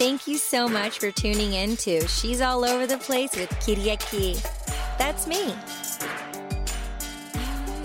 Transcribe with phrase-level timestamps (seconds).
[0.00, 4.40] Thank you so much for tuning in to She's All Over the Place with Kiriaki.
[4.96, 5.54] That's me.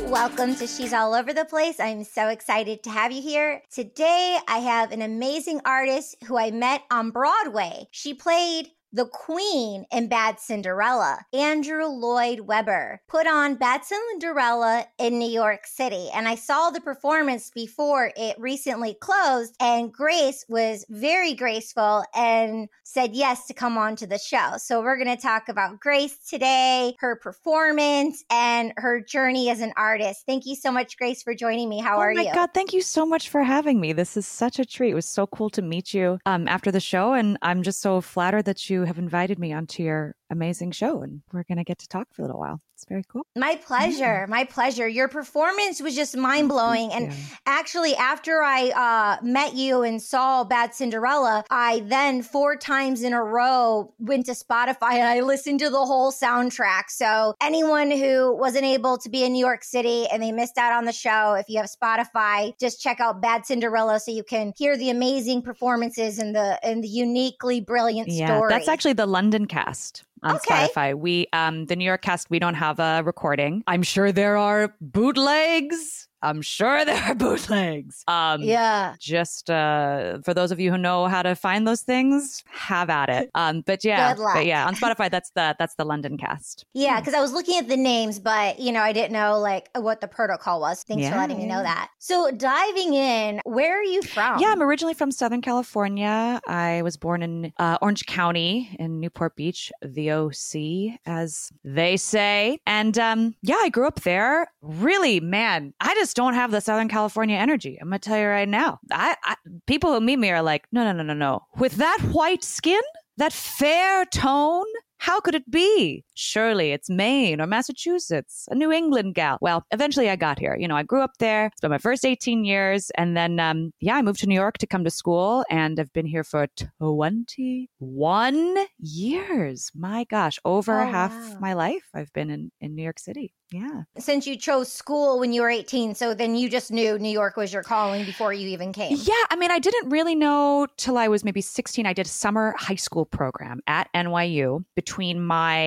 [0.09, 1.77] Welcome to She's All Over the Place.
[1.77, 3.61] I'm so excited to have you here.
[3.69, 7.89] Today, I have an amazing artist who I met on Broadway.
[7.91, 15.19] She played the queen in Bad Cinderella, Andrew Lloyd Webber, put on Bad Cinderella in
[15.19, 16.07] New York City.
[16.15, 22.69] And I saw the performance before it recently closed, and Grace was very graceful and
[22.83, 24.53] said yes to come on to the show.
[24.57, 29.73] So we're going to talk about Grace today, her performance, and her journey as an
[29.75, 30.23] artist.
[30.25, 31.81] Thank you so much, Grace, for joining me.
[31.81, 32.21] How oh are you?
[32.21, 33.91] Oh my God, thank you so much for having me.
[33.91, 34.91] This is such a treat.
[34.91, 37.11] It was so cool to meet you um, after the show.
[37.11, 41.21] And I'm just so flattered that you have invited me onto your amazing show and
[41.31, 42.61] we're going to get to talk for a little while.
[42.75, 43.25] It's very cool.
[43.37, 43.99] My pleasure.
[43.99, 44.25] Yeah.
[44.27, 44.85] My pleasure.
[44.85, 46.91] Your performance was just mind blowing.
[46.91, 47.13] And
[47.45, 53.13] actually, after I uh, met you and saw Bad Cinderella, I then four times in
[53.13, 56.89] a row went to Spotify and I listened to the whole soundtrack.
[56.89, 60.73] So, anyone who wasn't able to be in New York City and they missed out
[60.73, 64.51] on the show, if you have Spotify, just check out Bad Cinderella so you can
[64.57, 68.49] hear the amazing performances and the and the uniquely brilliant yeah, story.
[68.49, 70.67] That's actually the London cast on okay.
[70.67, 70.97] Spotify.
[70.97, 73.63] We um the New York cast we don't have a recording.
[73.67, 78.03] I'm sure there are bootlegs I'm sure there are bootlegs.
[78.07, 78.95] Um, yeah.
[78.99, 83.09] Just uh, for those of you who know how to find those things, have at
[83.09, 83.29] it.
[83.35, 86.65] Um, but yeah, but yeah, on Spotify, that's the that's the London cast.
[86.73, 89.69] Yeah, because I was looking at the names, but you know, I didn't know like
[89.75, 90.83] what the protocol was.
[90.83, 91.89] Thanks yeah, for letting me know that.
[91.99, 94.39] So diving in, where are you from?
[94.39, 96.39] Yeah, I'm originally from Southern California.
[96.47, 102.59] I was born in uh, Orange County in Newport Beach, the OC, as they say.
[102.65, 104.47] And um, yeah, I grew up there.
[104.61, 107.77] Really, man, I just don't have the Southern California energy.
[107.81, 108.79] I'm gonna tell you right now.
[108.91, 111.41] I, I people who meet me are like, no, no, no, no, no.
[111.57, 112.81] With that white skin,
[113.17, 114.65] that fair tone,
[114.97, 116.04] how could it be?
[116.15, 119.37] Surely it's Maine or Massachusetts, a New England gal.
[119.41, 120.55] Well, eventually I got here.
[120.57, 123.95] You know, I grew up there, spent my first 18 years, and then, um, yeah,
[123.95, 126.47] I moved to New York to come to school, and I've been here for
[126.79, 129.71] 21 years.
[129.75, 131.37] My gosh, over oh, half wow.
[131.39, 133.33] my life I've been in, in New York City.
[133.51, 133.83] Yeah.
[133.97, 137.37] Since you chose school when you were 18, so then you just knew New York
[137.37, 138.97] was your calling before you even came.
[138.99, 139.13] Yeah.
[139.29, 141.85] I mean, I didn't really know till I was maybe 16.
[141.85, 145.65] I did a summer high school program at NYU between my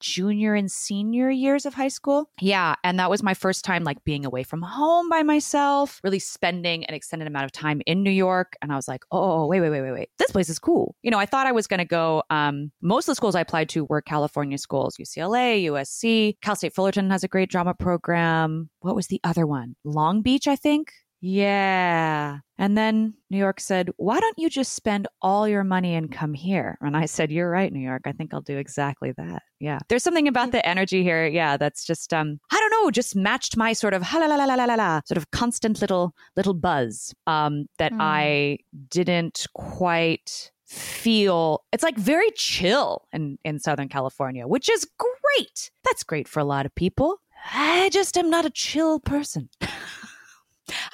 [0.00, 2.28] junior and senior years of high school.
[2.40, 2.74] Yeah.
[2.82, 6.84] And that was my first time like being away from home by myself, really spending
[6.86, 8.54] an extended amount of time in New York.
[8.60, 10.08] And I was like, oh, wait, wait, wait, wait, wait.
[10.18, 10.96] This place is cool.
[11.02, 12.22] You know, I thought I was going to go.
[12.30, 16.36] Um, most of the schools I applied to were California schools, UCLA, USC.
[16.42, 18.70] Cal State Fullerton has a great drama program.
[18.80, 19.76] What was the other one?
[19.84, 20.92] Long Beach, I think.
[21.24, 22.38] Yeah.
[22.58, 26.34] And then New York said, Why don't you just spend all your money and come
[26.34, 26.76] here?
[26.80, 28.02] And I said, You're right, New York.
[28.06, 29.42] I think I'll do exactly that.
[29.60, 29.78] Yeah.
[29.88, 31.24] There's something about the energy here.
[31.28, 31.56] Yeah.
[31.56, 34.64] That's just, um, I don't know, just matched my sort of la la la la
[34.64, 37.98] la la sort of constant little, little buzz, um, that mm.
[38.00, 38.58] I
[38.88, 45.70] didn't quite feel it's like very chill in, in Southern California, which is great.
[45.84, 47.18] That's great for a lot of people.
[47.54, 49.50] I just am not a chill person.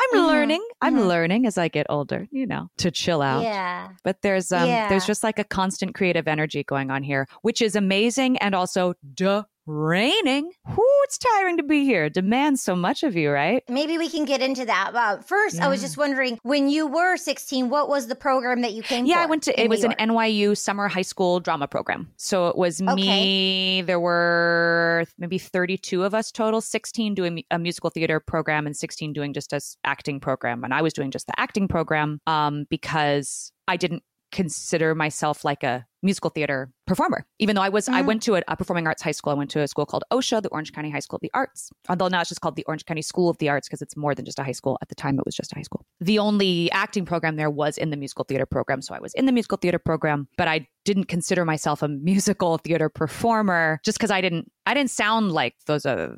[0.00, 0.26] I'm mm-hmm.
[0.26, 0.68] learning.
[0.80, 1.08] I'm mm-hmm.
[1.08, 3.42] learning as I get older, you know, to chill out.
[3.42, 3.88] Yeah.
[4.04, 4.88] But there's um yeah.
[4.88, 8.94] there's just like a constant creative energy going on here, which is amazing and also
[9.14, 10.50] duh raining.
[10.66, 12.08] Whoo, it's tiring to be here.
[12.08, 13.62] Demands so much of you, right?
[13.68, 14.94] Maybe we can get into that.
[14.94, 15.66] Uh, first, yeah.
[15.66, 19.06] I was just wondering when you were 16, what was the program that you came
[19.06, 19.20] yeah, for?
[19.20, 22.10] I went to, it was an NYU summer high school drama program.
[22.16, 22.94] So it was okay.
[22.94, 28.76] me, there were maybe 32 of us total, 16 doing a musical theater program and
[28.76, 30.64] 16 doing just a acting program.
[30.64, 34.02] And I was doing just the acting program um, because I didn't
[34.32, 37.94] consider myself like a musical theater performer even though i was mm.
[37.94, 40.04] i went to a, a, performing arts high school i went to a school called
[40.12, 42.64] OCHSA the orange county high school of the arts although now it's just called the
[42.64, 44.88] orange county school of the arts because it's more than just a high school at
[44.88, 47.90] the time it was just a high school the only acting program there was in
[47.90, 51.04] the musical theater program so i was in the musical theater program but i didn't
[51.04, 55.84] consider myself a musical theater performer just because i didn't i didn't sound like those
[55.84, 56.14] uh,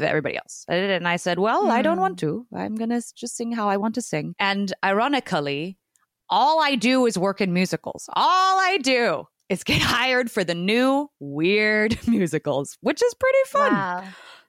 [0.00, 1.70] everybody else and i said well mm.
[1.70, 2.20] i don't want mm.
[2.20, 5.78] to i'm gonna just sing how i want to sing and ironically
[6.32, 8.08] all I do is work in musicals.
[8.14, 13.72] All I do is get hired for the new weird musicals, which is pretty fun.
[13.72, 14.04] Wow.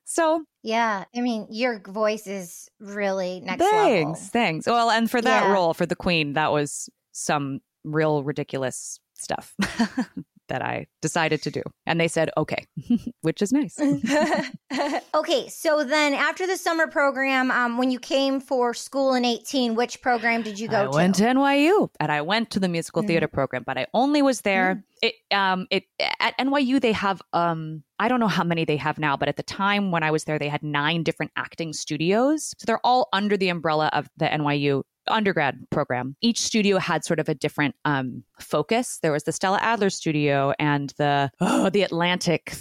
[0.06, 4.30] So yeah, I mean, your voice is really next thanks, level.
[4.32, 5.52] Thanks, Well, and for that yeah.
[5.52, 9.56] role for the Queen, that was some real ridiculous stuff.
[10.50, 11.62] that I decided to do.
[11.86, 12.66] And they said, okay,
[13.22, 13.78] which is nice.
[15.16, 15.48] okay.
[15.50, 20.02] So then after the summer program, um, when you came for school in 18, which
[20.02, 20.90] program did you go I to?
[20.90, 23.08] went to NYU and I went to the musical Mm.
[23.08, 24.84] theater program, but I only was there.
[25.02, 25.84] It, um, it,
[26.20, 29.36] at NYU, they have, um, I don't know how many they have now, but at
[29.38, 32.54] the time when I was there, they had nine different acting studios.
[32.58, 36.16] So they're all under the umbrella of the NYU undergrad program.
[36.22, 39.00] Each studio had sort of a different um, focus.
[39.02, 42.56] There was the Stella Adler studio and the oh, the Atlantic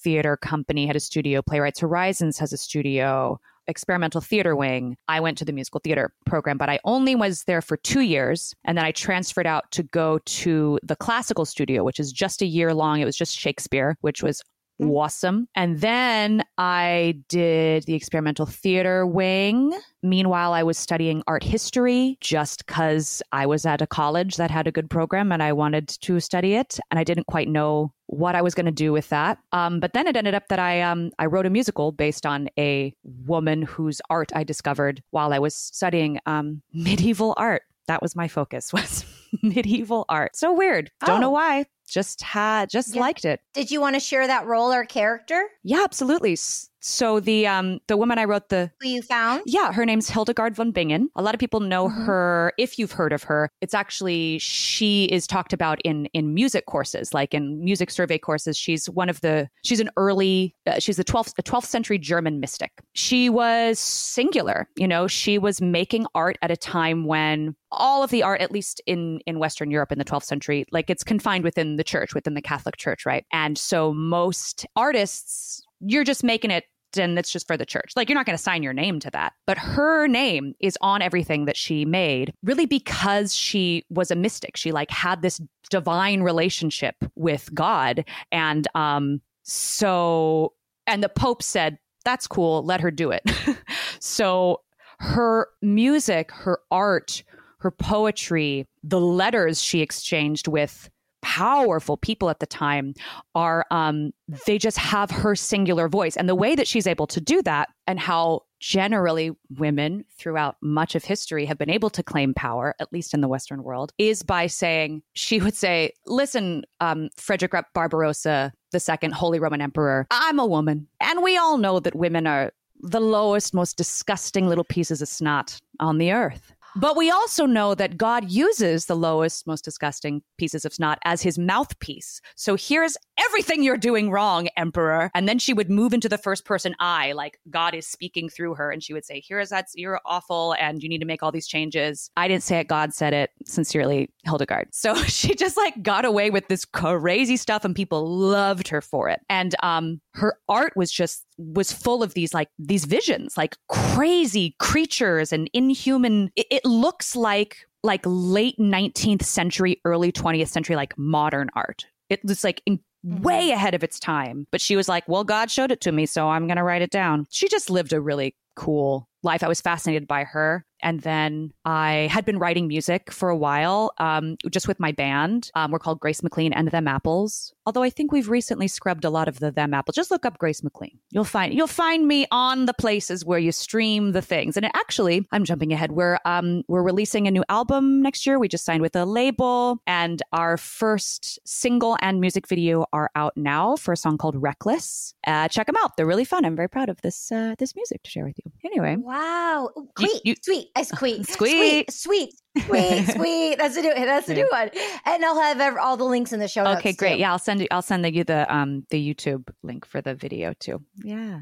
[0.00, 1.42] Theater Company had a studio.
[1.42, 3.40] Playwrights Horizons has a studio.
[3.66, 4.96] Experimental Theater Wing.
[5.08, 8.54] I went to the musical theater program, but I only was there for two years.
[8.64, 12.46] And then I transferred out to go to the classical studio, which is just a
[12.46, 13.00] year long.
[13.00, 14.42] It was just Shakespeare, which was
[14.80, 15.48] awesome.
[15.54, 19.78] And then I did the experimental theater wing.
[20.02, 24.66] Meanwhile, I was studying art history just because I was at a college that had
[24.66, 26.78] a good program and I wanted to study it.
[26.90, 29.38] And I didn't quite know what I was going to do with that.
[29.52, 32.48] Um, but then it ended up that I um, I wrote a musical based on
[32.58, 37.62] a woman whose art I discovered while I was studying um, medieval art.
[37.88, 39.04] That was my focus was
[39.42, 40.36] medieval art.
[40.36, 40.90] So weird.
[41.04, 41.32] Don't know Oh.
[41.32, 41.66] why.
[41.88, 43.00] Just had just Yeah.
[43.00, 43.40] liked it.
[43.54, 46.32] Did you want to share that role or character Yeah, absolutely.
[46.34, 49.42] S- So the um the woman I wrote the who you found?
[49.46, 51.08] yeah, her name's Hildegard von Bingen.
[51.16, 52.04] A lot of people know Mhm.
[52.06, 53.50] her if you've heard of her.
[53.60, 58.56] It's actually she is talked about in in music courses, like in music survey courses.
[58.56, 62.40] She's one of the she's an early uh, she's the 12th the 12th century German
[62.40, 62.70] mystic.
[62.94, 68.10] She was singular, you know, she was making art at a time when all of
[68.10, 71.44] the art at least in in western europe in the 12th century like it's confined
[71.44, 76.50] within the church within the catholic church right and so most artists you're just making
[76.50, 76.64] it
[76.96, 77.92] and it's just for the church.
[77.96, 79.34] Like you're not going to sign your name to that.
[79.46, 84.56] But her name is on everything that she made, really because she was a mystic.
[84.56, 85.40] She like had this
[85.70, 88.04] divine relationship with God.
[88.32, 90.54] And um so
[90.86, 93.22] and the Pope said, That's cool, let her do it.
[94.00, 94.62] so
[95.00, 97.22] her music, her art,
[97.60, 100.90] her poetry, the letters she exchanged with
[101.22, 102.94] powerful people at the time
[103.34, 104.12] are um
[104.46, 106.16] they just have her singular voice.
[106.16, 110.94] And the way that she's able to do that and how generally women throughout much
[110.94, 114.22] of history have been able to claim power at least in the western world is
[114.22, 120.40] by saying she would say listen um frederick barbarossa the second holy roman emperor i'm
[120.40, 125.00] a woman and we all know that women are the lowest most disgusting little pieces
[125.00, 129.64] of snot on the earth but we also know that God uses the lowest, most
[129.64, 132.20] disgusting pieces of snot as his mouthpiece.
[132.36, 135.10] So here's everything you're doing wrong, Emperor.
[135.14, 138.54] And then she would move into the first person I, like God is speaking through
[138.54, 138.70] her.
[138.70, 141.46] And she would say, Here's that's you're awful and you need to make all these
[141.46, 142.10] changes.
[142.16, 143.30] I didn't say it, God said it.
[143.44, 144.68] Sincerely, Hildegard.
[144.78, 149.08] So she just like got away with this crazy stuff and people loved her for
[149.08, 149.20] it.
[149.28, 154.54] And um her art was just was full of these like these visions, like crazy
[154.58, 156.30] creatures and inhuman.
[156.36, 161.86] It, it looks like like late 19th century, early 20th century, like modern art.
[162.08, 164.46] It was like in, way ahead of its time.
[164.50, 166.82] But she was like, well, God showed it to me, so I'm going to write
[166.82, 167.26] it down.
[167.30, 169.42] She just lived a really cool life.
[169.42, 170.64] I was fascinated by her.
[170.80, 175.50] And then I had been writing music for a while, um, just with my band.
[175.54, 177.52] Um, we're called Grace McLean and Them Apples.
[177.68, 179.94] Although I think we've recently scrubbed a lot of the Them Apples.
[179.94, 180.98] Just look up Grace McLean.
[181.10, 184.56] You'll find you'll find me on the places where you stream the things.
[184.56, 185.92] And it actually, I'm jumping ahead.
[185.92, 188.38] We're um, we're releasing a new album next year.
[188.38, 193.36] We just signed with a label, and our first single and music video are out
[193.36, 195.12] now for a song called Reckless.
[195.26, 195.96] Uh, check them out.
[195.98, 196.46] They're really fun.
[196.46, 198.50] I'm very proud of this uh, this music to share with you.
[198.64, 199.68] Anyway, Wow.
[199.76, 201.92] Ooh, You- Sweet, you- sweet, uh, sweet, Sweet.
[201.92, 202.32] sweet, sweet,
[202.66, 203.58] sweet, sweet.
[203.58, 203.94] That's a new.
[203.94, 204.70] That's a new one.
[205.04, 206.78] And I'll have all the links in the show notes.
[206.80, 207.14] okay, great.
[207.14, 207.20] too.
[207.20, 207.68] Yeah, I'll send you.
[207.70, 210.82] I'll send you the um the YouTube link for the video too.
[211.02, 211.40] Yeah,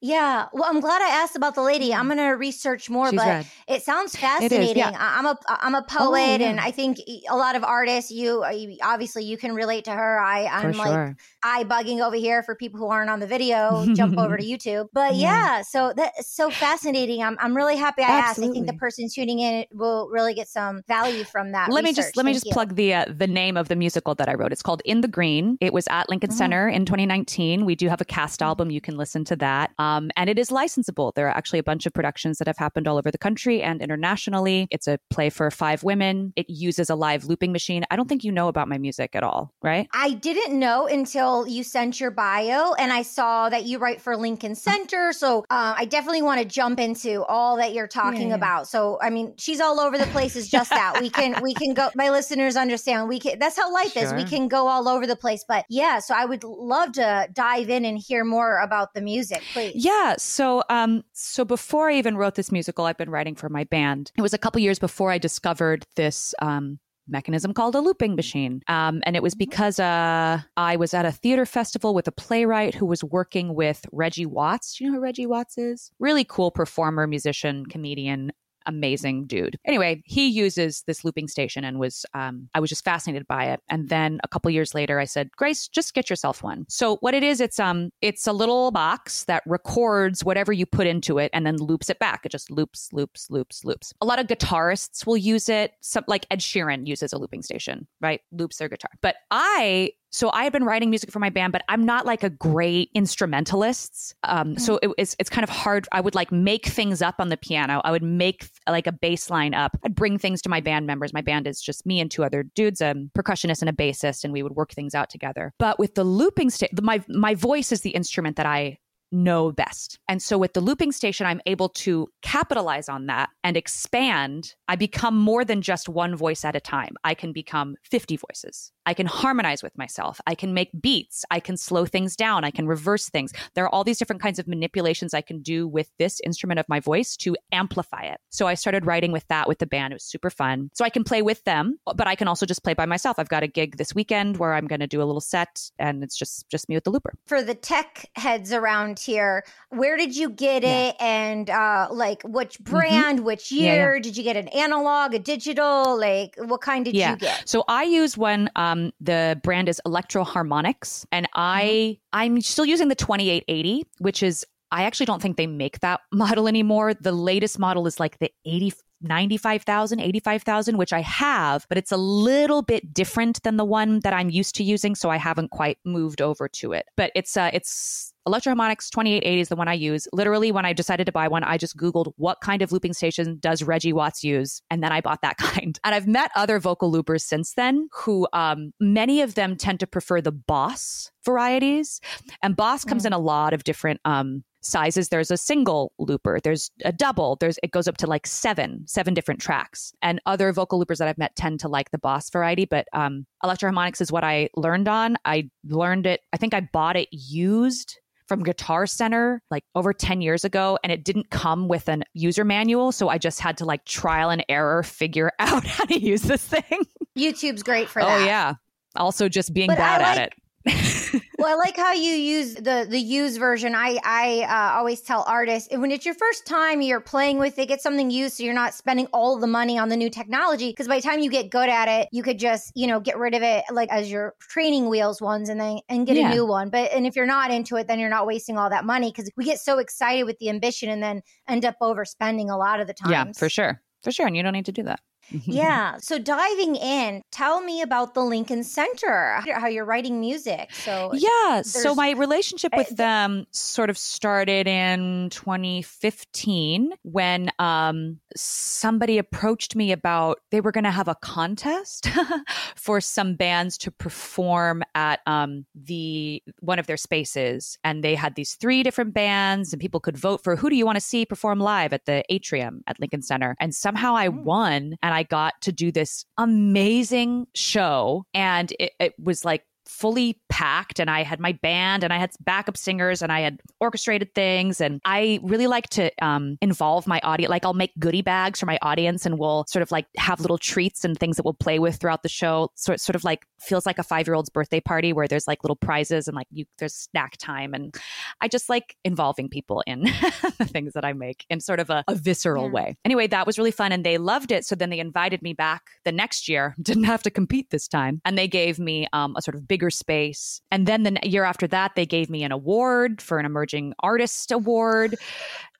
[0.00, 0.48] Yeah.
[0.52, 1.94] Well, I'm glad I asked about the lady.
[1.94, 4.76] I'm gonna research more, she's but it sounds fascinating.
[4.76, 4.92] yeah.
[4.94, 6.50] I'm a I'm a poet, Oh, yeah.
[6.50, 6.98] and I think
[7.30, 8.10] a lot of artists.
[8.10, 10.20] You uh, you- obviously you can relate to her.
[10.20, 11.16] I I'm like sure.
[11.42, 13.86] eye bugging over here for people who aren't on the video.
[13.94, 14.88] jump over to YouTube.
[14.92, 15.56] But Yeah.
[15.56, 17.22] yeah, so that's so fascinating.
[17.22, 18.38] I'm I'm really happy I asked.
[18.40, 21.70] I think the person tuning in will really get some value from that.
[21.70, 22.16] let me just research.
[22.16, 22.52] let me just you.
[22.52, 24.52] plug the uh, the name of the musical that I wrote.
[24.52, 25.56] It's called In the Green.
[25.62, 26.34] It was at Lincoln Mhm.
[26.34, 27.64] Center in 2019.
[27.64, 28.46] We do have a cast Mhm.
[28.46, 28.70] album.
[28.70, 29.70] You can listen to that.
[29.78, 31.12] Um, Um, and it is licensable.
[31.14, 33.80] There are actually a bunch of productions that have happened all over the country and
[33.80, 34.66] internationally.
[34.70, 36.32] It's a play for five women.
[36.36, 37.84] It uses a live looping machine.
[37.90, 39.88] I don't think you know about my music at all, right?
[39.92, 44.16] I didn't know until you sent your bio and I saw that you write for
[44.16, 45.12] Lincoln Center.
[45.12, 48.68] So uh, I definitely want to jump into all that you're talking yeah, about.
[48.68, 51.00] So I mean, she's all over the place is just that.
[51.00, 53.08] We can we can go my listeners understand.
[53.08, 54.02] We can that's how life sure.
[54.02, 54.14] is.
[54.14, 55.44] We can go all over the place.
[55.46, 59.42] But yeah, so I would love to dive in and hear more about the music,
[59.52, 59.73] please.
[59.74, 60.14] Yeah.
[60.18, 64.12] So um so before I even wrote this musical, I've been writing for my band.
[64.16, 66.78] It was a couple years before I discovered this um
[67.08, 68.62] mechanism called a looping machine.
[68.68, 69.40] Um, and it was mm-hmm.
[69.40, 73.84] because uh, I was at a theater festival with a playwright who was working with
[73.92, 74.76] Reggie Watts.
[74.76, 75.90] Do you know who Reggie Watts is?
[75.98, 78.32] Really cool performer, musician, comedian
[78.66, 79.58] amazing dude.
[79.64, 83.60] Anyway, he uses this looping station and was um, I was just fascinated by it.
[83.68, 86.64] And then a couple years later, I said, Grace, just get yourself one.
[86.68, 90.86] So what it is, it's um it's a little box that records whatever you put
[90.86, 92.24] into it and then loops it back.
[92.24, 93.92] It just loops, loops, loops, loops.
[94.00, 95.72] A lot of guitarists will use it.
[95.80, 98.20] Some like Ed Sheeran uses a looping station, right?
[98.32, 98.90] Loops their guitar.
[99.00, 102.22] But I so I had been writing music for my band, but I'm not like
[102.22, 104.14] a great instrumentalist.
[104.22, 104.58] Um, mm-hmm.
[104.58, 105.88] So it, it's it's kind of hard.
[105.90, 107.80] I would like make things up on the piano.
[107.82, 109.76] I would make like a bass line up.
[109.82, 111.12] I'd bring things to my band members.
[111.12, 114.32] My band is just me and two other dudes, a percussionist and a bassist, and
[114.32, 115.52] we would work things out together.
[115.58, 118.78] But with the looping state, my my voice is the instrument that I
[119.10, 119.98] know best.
[120.08, 124.54] And so with the looping station, I'm able to capitalize on that and expand.
[124.68, 126.94] I become more than just one voice at a time.
[127.02, 128.70] I can become 50 voices.
[128.86, 130.20] I can harmonize with myself.
[130.26, 131.24] I can make beats.
[131.30, 132.44] I can slow things down.
[132.44, 133.32] I can reverse things.
[133.54, 136.68] There are all these different kinds of manipulations I can do with this instrument of
[136.68, 138.20] my voice to amplify it.
[138.30, 139.92] So I started writing with that with the band.
[139.92, 140.70] It was super fun.
[140.74, 143.18] So I can play with them, but I can also just play by myself.
[143.18, 146.02] I've got a gig this weekend where I'm going to do a little set and
[146.02, 147.14] it's just just me with the looper.
[147.26, 150.88] For the tech heads around here, where did you get yeah.
[150.88, 152.70] it and uh like which mm-hmm.
[152.70, 153.26] brand, mm-hmm.
[153.26, 153.74] which year?
[153.74, 154.00] Yeah, yeah.
[154.00, 155.98] Did you get an analog, a digital?
[155.98, 157.48] Like what kind did you get?
[157.48, 162.18] So I use one um, um, the brand is Electro-Harmonix, and I mm-hmm.
[162.18, 166.48] I'm still using the 2880, which is I actually don't think they make that model
[166.48, 166.94] anymore.
[166.94, 168.72] The latest model is like the 80
[169.04, 174.12] 95,000, 85,000, which I have, but it's a little bit different than the one that
[174.12, 176.86] I'm used to using, so I haven't quite moved over to it.
[176.96, 180.08] But it's uh it's Electro-Harmonix 2880 is the one I use.
[180.12, 183.36] Literally, when I decided to buy one, I just Googled what kind of looping station
[183.38, 184.62] does Reggie Watts use?
[184.70, 185.78] And then I bought that kind.
[185.84, 189.86] And I've met other vocal loopers since then who um, many of them tend to
[189.86, 192.00] prefer the Boss varieties.
[192.42, 193.08] And Boss comes mm.
[193.08, 195.08] in a lot of different um, sizes.
[195.08, 199.14] There's a single looper, there's a double, there's it goes up to like seven, seven
[199.14, 199.92] different tracks.
[200.02, 203.26] And other vocal loopers that I've met tend to like the Boss variety, but um,
[203.42, 205.16] Electro-Harmonix is what I learned on.
[205.24, 210.20] I learned it, I think I bought it used from Guitar Center like over 10
[210.20, 212.92] years ago and it didn't come with an user manual.
[212.92, 216.44] So I just had to like trial and error figure out how to use this
[216.44, 216.82] thing.
[217.18, 218.20] YouTube's great for oh, that.
[218.20, 218.54] Oh, yeah.
[218.96, 220.34] Also, just being but bad like, at it.
[220.66, 223.74] Well, I like how you use the the used version.
[223.74, 227.68] I I uh, always tell artists when it's your first time you're playing with it,
[227.68, 230.70] get something used so you're not spending all the money on the new technology.
[230.70, 233.18] Because by the time you get good at it, you could just you know get
[233.18, 236.30] rid of it like as your training wheels ones and then and get yeah.
[236.30, 236.70] a new one.
[236.70, 239.30] But and if you're not into it, then you're not wasting all that money because
[239.36, 242.86] we get so excited with the ambition and then end up overspending a lot of
[242.86, 243.10] the time.
[243.10, 245.00] Yeah, for sure, for sure, and you don't need to do that.
[245.30, 245.96] Yeah.
[245.98, 250.72] So diving in, tell me about the Lincoln Center, how you're writing music.
[250.72, 251.62] So yeah.
[251.62, 259.92] So my relationship with them sort of started in 2015 when um, somebody approached me
[259.92, 262.08] about they were going to have a contest
[262.76, 268.34] for some bands to perform at um, the one of their spaces, and they had
[268.34, 271.24] these three different bands, and people could vote for who do you want to see
[271.24, 274.42] perform live at the atrium at Lincoln Center, and somehow I mm.
[274.42, 278.24] won, and I got to do this amazing show.
[278.34, 282.30] And it, it was like fully packed and I had my band and I had
[282.40, 287.20] backup singers and I had orchestrated things and I really like to um, involve my
[287.22, 290.40] audience like I'll make goodie bags for my audience and we'll sort of like have
[290.40, 293.24] little treats and things that we'll play with throughout the show so it sort of
[293.24, 296.64] like feels like a 5-year-old's birthday party where there's like little prizes and like you
[296.78, 297.94] there's snack time and
[298.40, 300.02] I just like involving people in
[300.58, 302.72] the things that I make in sort of a, a visceral yeah.
[302.72, 302.96] way.
[303.04, 305.82] Anyway, that was really fun and they loved it so then they invited me back
[306.04, 309.42] the next year didn't have to compete this time and they gave me um, a
[309.42, 310.60] sort of bigger space.
[310.70, 314.52] And then the year after that, they gave me an award for an emerging artist
[314.52, 315.16] award.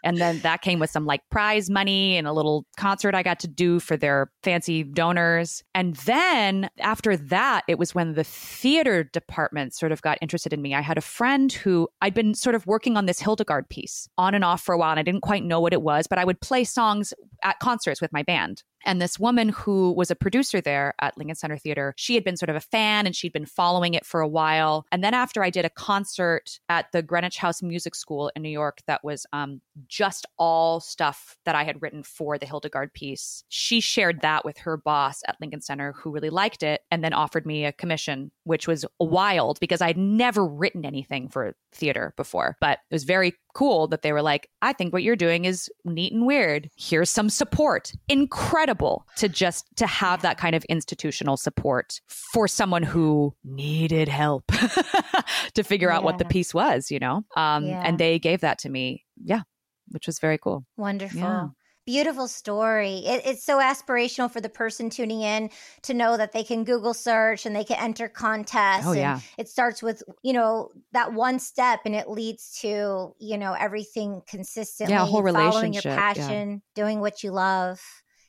[0.02, 3.38] and then that came with some like prize money and a little concert I got
[3.40, 5.62] to do for their fancy donors.
[5.76, 10.60] And then after that, it was when the theater department sort of got interested in
[10.60, 10.74] me.
[10.74, 14.34] I had a friend who I'd been sort of working on this Hildegard piece on
[14.34, 16.24] and off for a while, and I didn't quite know what it was, but I
[16.24, 18.64] would play songs at concerts with my band.
[18.84, 22.36] And this woman who was a producer there at Lincoln Center Theater, she had been
[22.36, 24.86] sort of a fan and she'd been following it for a while.
[24.92, 28.50] And then after I did a concert at the Greenwich House Music School in New
[28.50, 33.44] York that was um, just all stuff that I had written for the Hildegard piece,
[33.48, 37.12] she shared that with her boss at Lincoln Center who really liked it and then
[37.12, 42.56] offered me a commission, which was wild because I'd never written anything for theater before.
[42.60, 45.70] But it was very cool that they were like, I think what you're doing is
[45.84, 46.68] neat and weird.
[46.76, 47.92] Here's some support.
[48.08, 48.73] Incredible
[49.16, 54.44] to just to have that kind of institutional support for someone who needed help
[55.54, 57.22] to figure out what the piece was, you know?
[57.36, 57.82] Um, Yeah.
[57.84, 59.04] And they gave that to me.
[59.22, 59.42] Yeah,
[59.88, 60.64] which was very cool.
[60.76, 61.20] Wonderful.
[61.20, 61.46] Yeah.
[61.86, 63.02] Beautiful story.
[63.04, 65.50] It, it's so aspirational for the person tuning in
[65.82, 68.86] to know that they can Google search and they can enter contests.
[68.86, 69.20] Oh, and yeah.
[69.36, 74.22] It starts with, you know, that one step and it leads to, you know, everything
[74.26, 74.94] consistently.
[74.94, 75.34] Yeah, whole Following
[75.74, 75.96] your relationship, yeah.
[75.96, 77.82] passion, doing what you love.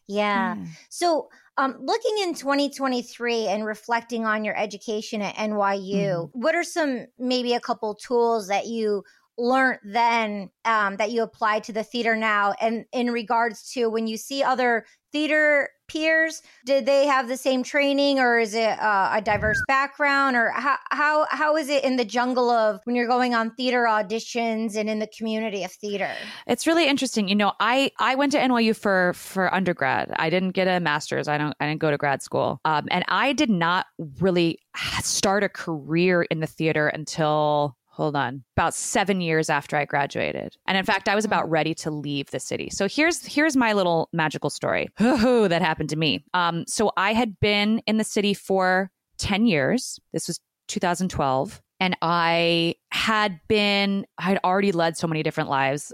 [0.08, 0.56] Yeah.
[0.56, 0.68] Yeah.
[0.90, 6.40] So, um, looking in 2023 and reflecting on your education at NYU, Mm-hmm.
[6.40, 9.04] what are some maybe a couple tools that you
[9.38, 12.54] learned then um, that you apply to the theater now?
[12.60, 17.64] And in regards to when you see other theater peers, did they have the same
[17.64, 21.98] training, or is it uh, a diverse background, or how how how is it in
[21.98, 26.12] the jungle of when you're going on theater auditions and in the community of theater?
[26.48, 27.28] It's really interesting.
[27.28, 30.14] You know, I I went to NYU for for undergrad.
[30.18, 31.28] I didn't get a master's.
[31.28, 31.56] I don't.
[31.60, 32.60] I didn't go to grad school.
[32.66, 33.86] Um, and I did not
[34.20, 34.60] really
[35.02, 40.56] start a career in the theater until hold on about seven years after i graduated.
[40.68, 42.70] And in fact i was about ready to leave the city.
[42.70, 44.90] So here's here's my little magical story.
[45.00, 46.24] That happened to me.
[46.34, 50.00] Um, so i had been in the city for 10 years.
[50.14, 55.94] This was 2012 and i had been i had already led so many different lives.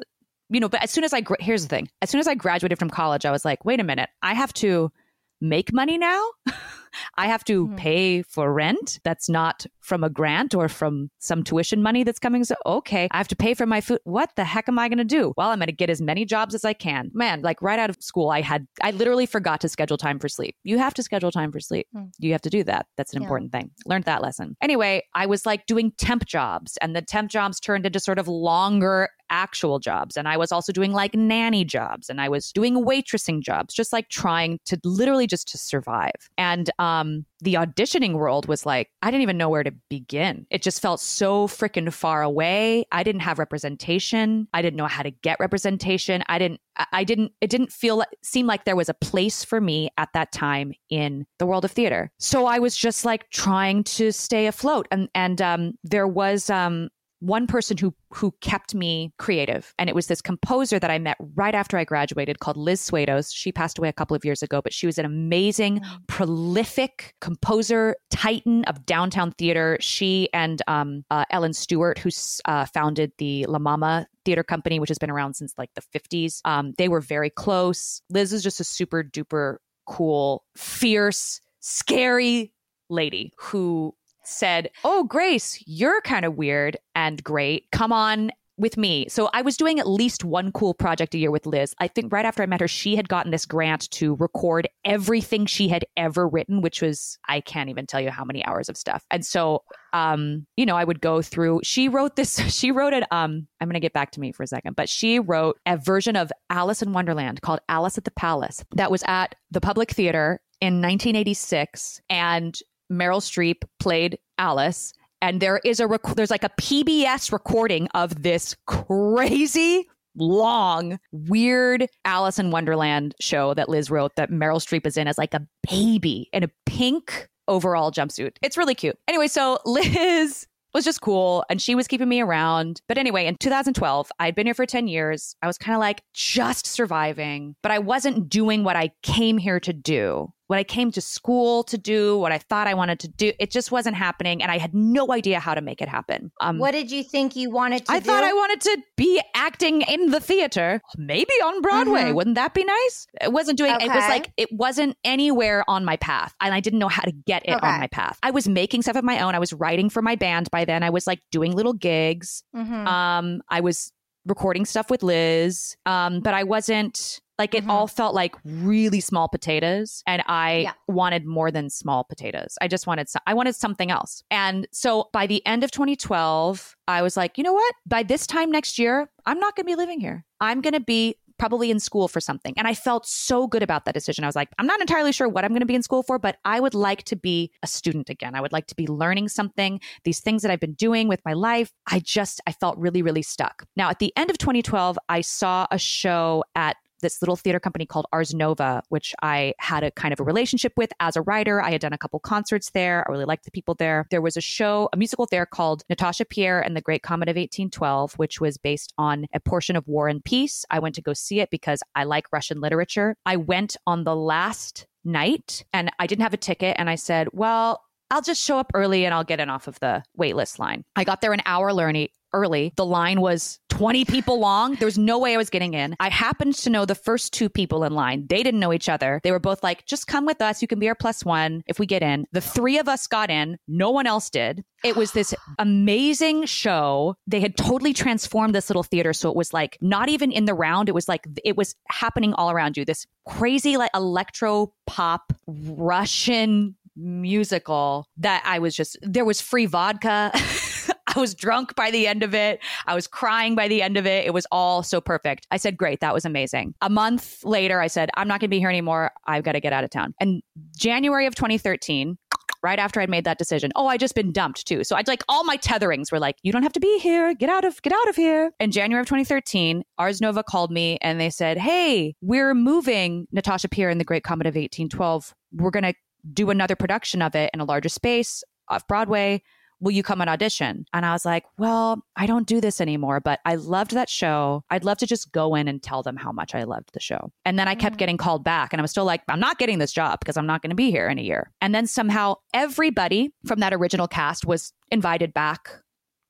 [0.49, 2.35] You know, but as soon as I, gra- here's the thing, as soon as I
[2.35, 4.91] graduated from college, I was like, wait a minute, I have to
[5.39, 6.21] make money now.
[7.17, 7.77] I have to Mhm.
[7.77, 8.99] pay for rent?
[9.05, 12.45] That's not from a grant or from some tuition money that's coming.
[12.45, 13.99] So, okay, I have to pay for my food.
[14.05, 15.33] What the heck am I going to do?
[15.35, 17.11] Well, I'm going to get as many jobs as I can.
[17.13, 20.29] Man, like right out of school, I had, I literally forgot to schedule time for
[20.29, 20.55] sleep.
[20.63, 21.87] You have to schedule time for sleep.
[21.93, 22.05] Hmm.
[22.19, 22.85] You have to do that.
[22.95, 23.25] That's an Yeah.
[23.25, 23.71] important thing.
[23.85, 24.55] Learned that lesson.
[24.61, 28.29] Anyway, I was like doing temp jobs, and the temp jobs turned into sort of
[28.29, 30.17] longer actual jobs.
[30.17, 33.91] And I was also doing like nanny jobs, and I was doing waitressing jobs, just
[33.91, 36.11] like trying to literally just to survive.
[36.37, 40.45] And um, the auditioning world was like, I didn't even know where to begin.
[40.49, 42.85] It just felt so freaking far away.
[42.91, 44.47] I didn't have representation.
[44.53, 46.23] I didn't know how to get representation.
[46.27, 49.89] I didn't, I- didn't, it didn't feel, seem like there was a place for me
[49.97, 52.11] at that time in the world of theater.
[52.19, 54.87] So I was just like trying to stay afloat.
[54.91, 56.89] And, and, um, there was, um,
[57.21, 59.73] one person who who kept me creative.
[59.79, 63.31] And it was this composer that i met right after i graduated called liz swados
[63.33, 67.95] she passed away a couple of years ago but she was an amazing prolific composer
[68.09, 69.77] titan of downtown theater.
[69.79, 72.09] She and um, uh, ellen stewart who
[72.45, 76.41] uh, founded the la mama theater company which has been around since like the 50s
[76.45, 78.01] um, they were very close.
[78.09, 82.53] Liz is just a super duper cool fierce scary
[82.89, 83.93] lady who
[84.31, 87.65] said, Oh, Grace, you're kind of weird and great.
[87.71, 89.07] Come on with me.
[89.09, 91.73] So I was doing at least one cool project a year with Liz.
[91.79, 95.47] I think right after I met her, she had gotten this grant to record everything
[95.47, 98.77] she had ever written, which was, I can't even tell you how many hours of
[98.77, 99.03] stuff.
[99.09, 99.63] And so,
[99.93, 103.67] um, you know, I would go through, she wrote this, she wrote it, um, I'm
[103.67, 106.31] going to get back to me for a second, but she wrote a version of
[106.49, 110.75] Alice in Wonderland called Alice at the Palace that was at the Public Theater in
[110.75, 111.99] 1986.
[112.09, 112.57] And
[112.91, 118.23] Meryl Streep played Alice, and there is a rec- there's like a PBS recording of
[118.23, 124.97] this crazy long weird Alice in Wonderland show that Liz wrote that Meryl Streep is
[124.97, 128.33] in as like a baby in a pink overall jumpsuit.
[128.41, 128.97] It's really cute.
[129.07, 132.81] Anyway, so Liz was just cool and she was keeping me around.
[132.87, 135.35] But anyway, in 2012, I'd been here for 10 years.
[135.41, 139.59] I was kind of like just surviving, but I wasn't doing what I came here
[139.59, 140.31] to do.
[140.51, 143.51] What I came to school to do, what I thought I wanted to do, it
[143.51, 144.41] just wasn't happening.
[144.43, 146.29] And I had no idea how to make it happen.
[146.41, 147.93] Um, What did you think you wanted to do?
[147.93, 148.05] I do?
[148.07, 152.03] thought I wanted to be acting in the theater, maybe on Broadway.
[152.03, 152.15] Mhm.
[152.15, 153.07] Wouldn't that be nice?
[153.21, 153.71] It wasn't doing.
[153.79, 157.13] It was like it wasn't anywhere on my path, and I didn't know how to
[157.13, 157.65] get it Okay.
[157.65, 158.19] on my path.
[158.21, 159.35] I was making stuff of my own.
[159.35, 160.83] I was writing for my band by then.
[160.83, 162.43] I was like doing little gigs.
[162.53, 162.85] Mhm.
[162.87, 163.93] Um, I was
[164.27, 167.69] recording stuff with Liz, um, but I wasn't like it Mhm.
[167.71, 170.73] all felt like really small potatoes, and I Yeah.
[170.87, 172.55] wanted more than small potatoes.
[172.61, 174.23] I just wanted some, I wanted something else.
[174.29, 177.73] And so by the end of 2012, I was like, you know what?
[177.87, 180.23] By this time next year, I'm not going to be living here.
[180.39, 182.53] I'm going to be probably in school for something.
[182.55, 184.23] And I felt so good about that decision.
[184.23, 186.19] I was like, I'm not entirely sure what I'm going to be in school for,
[186.19, 188.35] but I would like to be a student again.
[188.35, 189.79] I would like to be learning something.
[190.03, 193.23] These things that I've been doing with my life, I just, I felt really, really
[193.23, 193.65] stuck.
[193.75, 197.85] Now, at the end of 2012, I saw a show at this little theater company
[197.85, 201.61] called Ars Nova, which I had a kind of a relationship with as a writer.
[201.61, 203.05] I had done a couple concerts there.
[203.07, 204.07] I really liked the people there.
[204.09, 207.35] There was a show, a musical there called Natasha Pierre and the Great Comet of
[207.35, 210.65] 1812, which was based on a portion of War and Peace.
[210.69, 213.15] I went to go see it because I like Russian literature.
[213.25, 216.75] I went on the last night and I didn't have a ticket.
[216.77, 219.79] And I said, well, I'll just show up early and I'll get in off of
[219.79, 220.83] the waitlist line.
[220.95, 222.11] I got there an hour early.
[222.33, 224.75] Early, the line was 20 people long.
[224.75, 225.95] There was no way I was getting in.
[225.99, 228.27] I happened to know the first two people in line.
[228.29, 229.19] They didn't know each other.
[229.23, 230.61] They were both like, just come with us.
[230.61, 232.27] You can be our plus one if we get in.
[232.31, 233.57] The three of us got in.
[233.67, 234.63] No one else did.
[234.83, 237.15] It was this amazing show.
[237.25, 239.13] They had totally transformed this little theater.
[239.13, 240.87] So it was like not even in the round.
[240.87, 242.85] It was like, it was happening all around you.
[242.85, 250.31] This crazy, like electro pop Russian musical that I was just, there was free vodka.
[251.15, 252.59] I was drunk by the end of it.
[252.87, 254.25] I was crying by the end of it.
[254.25, 255.47] It was all so perfect.
[255.51, 256.73] I said, Great, that was amazing.
[256.81, 259.11] A month later, I said, I'm not going to be here anymore.
[259.25, 260.13] I've got to get out of town.
[260.19, 260.41] And
[260.75, 262.17] January of 2013,
[262.63, 264.83] right after I'd made that decision, oh, I just been dumped too.
[264.83, 267.33] So I'd like all my tetherings were like, you don't have to be here.
[267.33, 268.51] Get out of, get out of here.
[268.59, 273.67] In January of 2013, Ars Nova called me and they said, Hey, we're moving Natasha
[273.67, 275.33] Pierre in the Great Comet of 1812.
[275.53, 275.93] We're going to
[276.33, 279.41] do another production of it in a larger space off Broadway
[279.81, 280.85] will you come and audition?
[280.93, 284.63] And I was like, well, I don't do this anymore, but I loved that show.
[284.69, 287.31] I'd love to just go in and tell them how much I loved the show.
[287.45, 287.99] And then I kept Mhm.
[287.99, 290.45] getting called back and I was still like, I'm not getting this job because I'm
[290.45, 291.51] not going to be here in a year.
[291.61, 295.69] And then somehow everybody from that original cast was invited back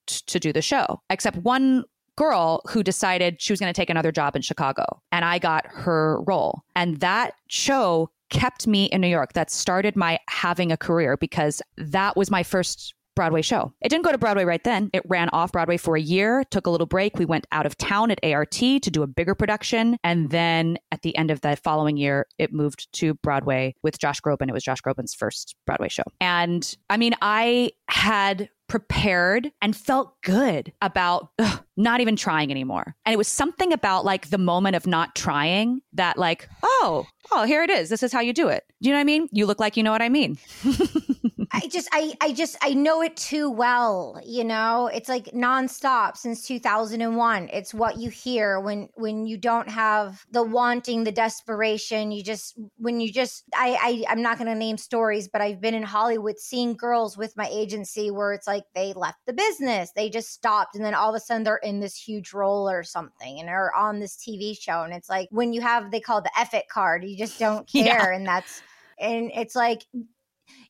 [0.07, 1.83] t- to do the show, except one
[2.15, 4.85] girl who decided she was going to take another job in Chicago.
[5.11, 6.61] And I got her role.
[6.75, 9.33] And that show kept me in New York.
[9.33, 13.73] That started my having a career because that was my first Broadway show.
[13.81, 14.89] It didn't go to Broadway right then.
[14.93, 17.17] It ran off Broadway for a year, took a little break.
[17.17, 19.97] We went out of town at ART to do a bigger production.
[20.03, 24.21] And then at the end of the following year, it moved to Broadway with Josh
[24.21, 24.49] Groban.
[24.49, 26.03] It was Josh Groban's first Broadway show.
[26.19, 32.95] And I mean, I had prepared and felt good about ugh, not even trying anymore.
[33.05, 37.43] And it was something about like the moment of not trying that, like, oh, oh,
[37.43, 37.89] here it is.
[37.89, 38.63] This is how you do it.
[38.81, 39.27] Do you know what I mean?
[39.33, 40.37] You look like you know what I mean.
[41.53, 44.21] I just, I, I just, I know it too well.
[44.25, 47.49] You know, it's like nonstop since 2001.
[47.51, 52.13] It's what you hear when, when you don't have the wanting, the desperation.
[52.13, 55.59] You just, when you just, I, I I'm not going to name stories, but I've
[55.59, 59.91] been in Hollywood seeing girls with my agency where it's like they left the business,
[59.95, 62.83] they just stopped, and then all of a sudden they're in this huge role or
[62.83, 66.19] something, and are on this TV show, and it's like when you have, they call
[66.19, 67.03] it the F it card.
[67.03, 68.15] You just don't care, Yeah.
[68.15, 68.61] and that's,
[68.99, 69.83] and it's like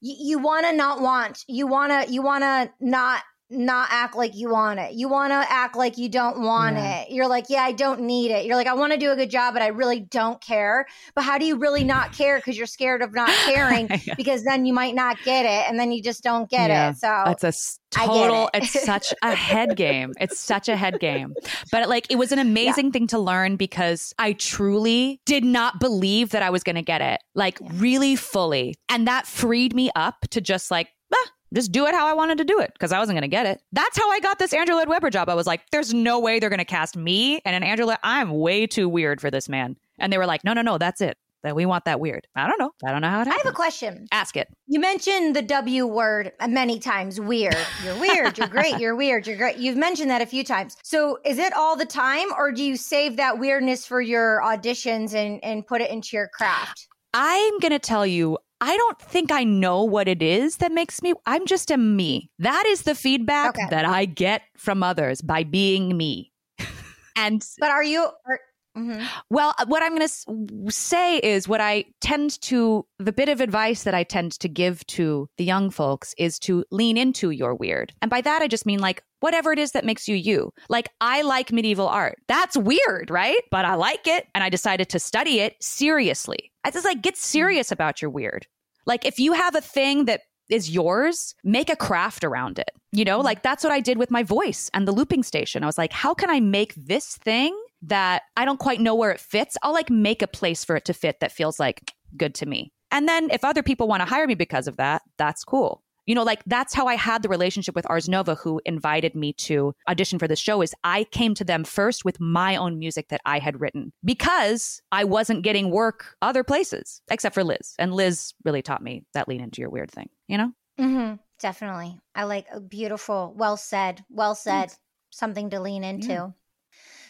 [0.02, 4.16] you, you want to not want you want to you want to not not act
[4.16, 7.02] like you want it you want to act like you don't want Yeah.
[7.02, 9.16] it you're like yeah i don't need it you're like i want to do a
[9.16, 10.86] good job but i really don't care
[11.16, 14.16] but how do you really not care because you're scared of not caring Yeah.
[14.16, 16.90] because then you might not get it and then you just don't get Yeah.
[16.92, 17.54] it so It's a
[17.92, 18.64] total, it.
[18.64, 20.14] it's such a head game.
[20.18, 21.34] It's such a head game.
[21.74, 26.30] But like, it was an amazing thing to learn because I truly did not believe
[26.30, 28.76] that I was going to get it, like, really fully.
[28.88, 32.38] And that freed me up to just like, ah, just do it how I wanted
[32.40, 33.62] to do it because I wasn't going to get it.
[33.72, 35.30] That's how I got this Andrew Lloyd Webber job.
[35.30, 37.98] I was like, there's no way they're going to cast me and an Andrew Lloyd.
[38.04, 39.76] I'm way too weird for this man.
[40.00, 41.18] And they were like, no, no, no, that's it.
[41.44, 42.28] That we want that weird.
[42.36, 42.70] I don't know.
[42.86, 44.48] I don't know how it i have a question Ask it.
[44.68, 49.38] you mentioned the w word many times weird you're weird you're great you're weird you're
[49.38, 52.64] great you've mentioned that a few times so is it all the time or do
[52.64, 57.60] you save that weirdness for your auditions and and put it into your craft I'm
[57.60, 61.14] going to tell you, I don't think I know what it is that makes me,
[61.26, 62.30] I'm just a me.
[62.40, 63.68] That is the feedback Okay.
[63.72, 66.32] that I get from others by being me.
[67.18, 68.08] and But are you?
[68.28, 68.40] Are,
[68.78, 69.06] mhm.
[69.32, 73.82] well, what I'm going to say is what I tend to, the bit of advice
[73.84, 77.94] that I tend to give to the young folks is to lean into your weird.
[78.04, 80.52] And by that, I just mean like, whatever it is that makes you you.
[80.70, 82.20] Like, I like medieval art.
[82.28, 83.42] That's weird, right?
[83.50, 84.28] But I like it.
[84.36, 86.51] And I decided to study it seriously.
[86.64, 87.20] I just like, get hmm.
[87.20, 88.48] serious about your weird.
[88.86, 92.72] Like, if you have a thing that is yours, make a craft around it.
[92.92, 93.26] You know, hmm.
[93.26, 95.64] like that's what I did with my voice and the looping station.
[95.64, 99.12] I was like, how can I make this thing that I don't quite know where
[99.12, 99.58] it fits?
[99.64, 102.72] I'll like make a place for it to fit that feels like good to me.
[102.92, 105.82] And then if other people want to hire me because of that, that's cool.
[106.12, 109.32] You know, like that's how I had the relationship with Ars Nova, who invited me
[109.48, 110.62] to audition for the show.
[110.62, 114.82] Is I came to them first with my own music that I had written because
[114.92, 117.76] I wasn't getting work other places, except for Liz.
[117.80, 120.52] And Liz really taught me that lean into your weird thing, you know?
[120.78, 121.16] Mm-hmm.
[121.40, 121.98] Definitely.
[122.14, 124.80] I like a beautiful, well said, well said, Thanks.
[125.12, 126.10] something to lean into.
[126.10, 126.28] Yeah.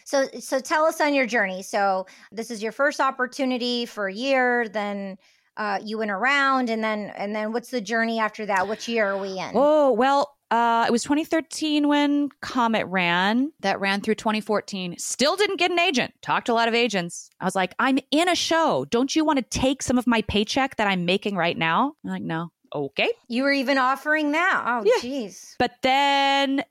[0.04, 1.64] So so tell us on your journey.
[1.64, 5.16] So this is your first opportunity for a year, then
[5.56, 8.68] uh, you went around and then and then what's the journey after that?
[8.68, 9.52] Which year are we in?
[9.54, 13.52] Oh, well, uh, it was 2013 when Comet ran.
[13.60, 14.96] That ran through 2014.
[14.98, 16.14] Still didn't get an agent.
[16.22, 17.30] Talked to a lot of agents.
[17.40, 18.84] I was like, I'm in a show.
[18.86, 21.94] Don't you want to take some of my paycheck that I'm making right now?
[22.04, 23.12] I'm like, no okay.
[23.28, 24.64] You were even offering that.
[24.66, 25.42] Oh, jeez.
[25.42, 25.56] Yeah.
[25.58, 26.64] But then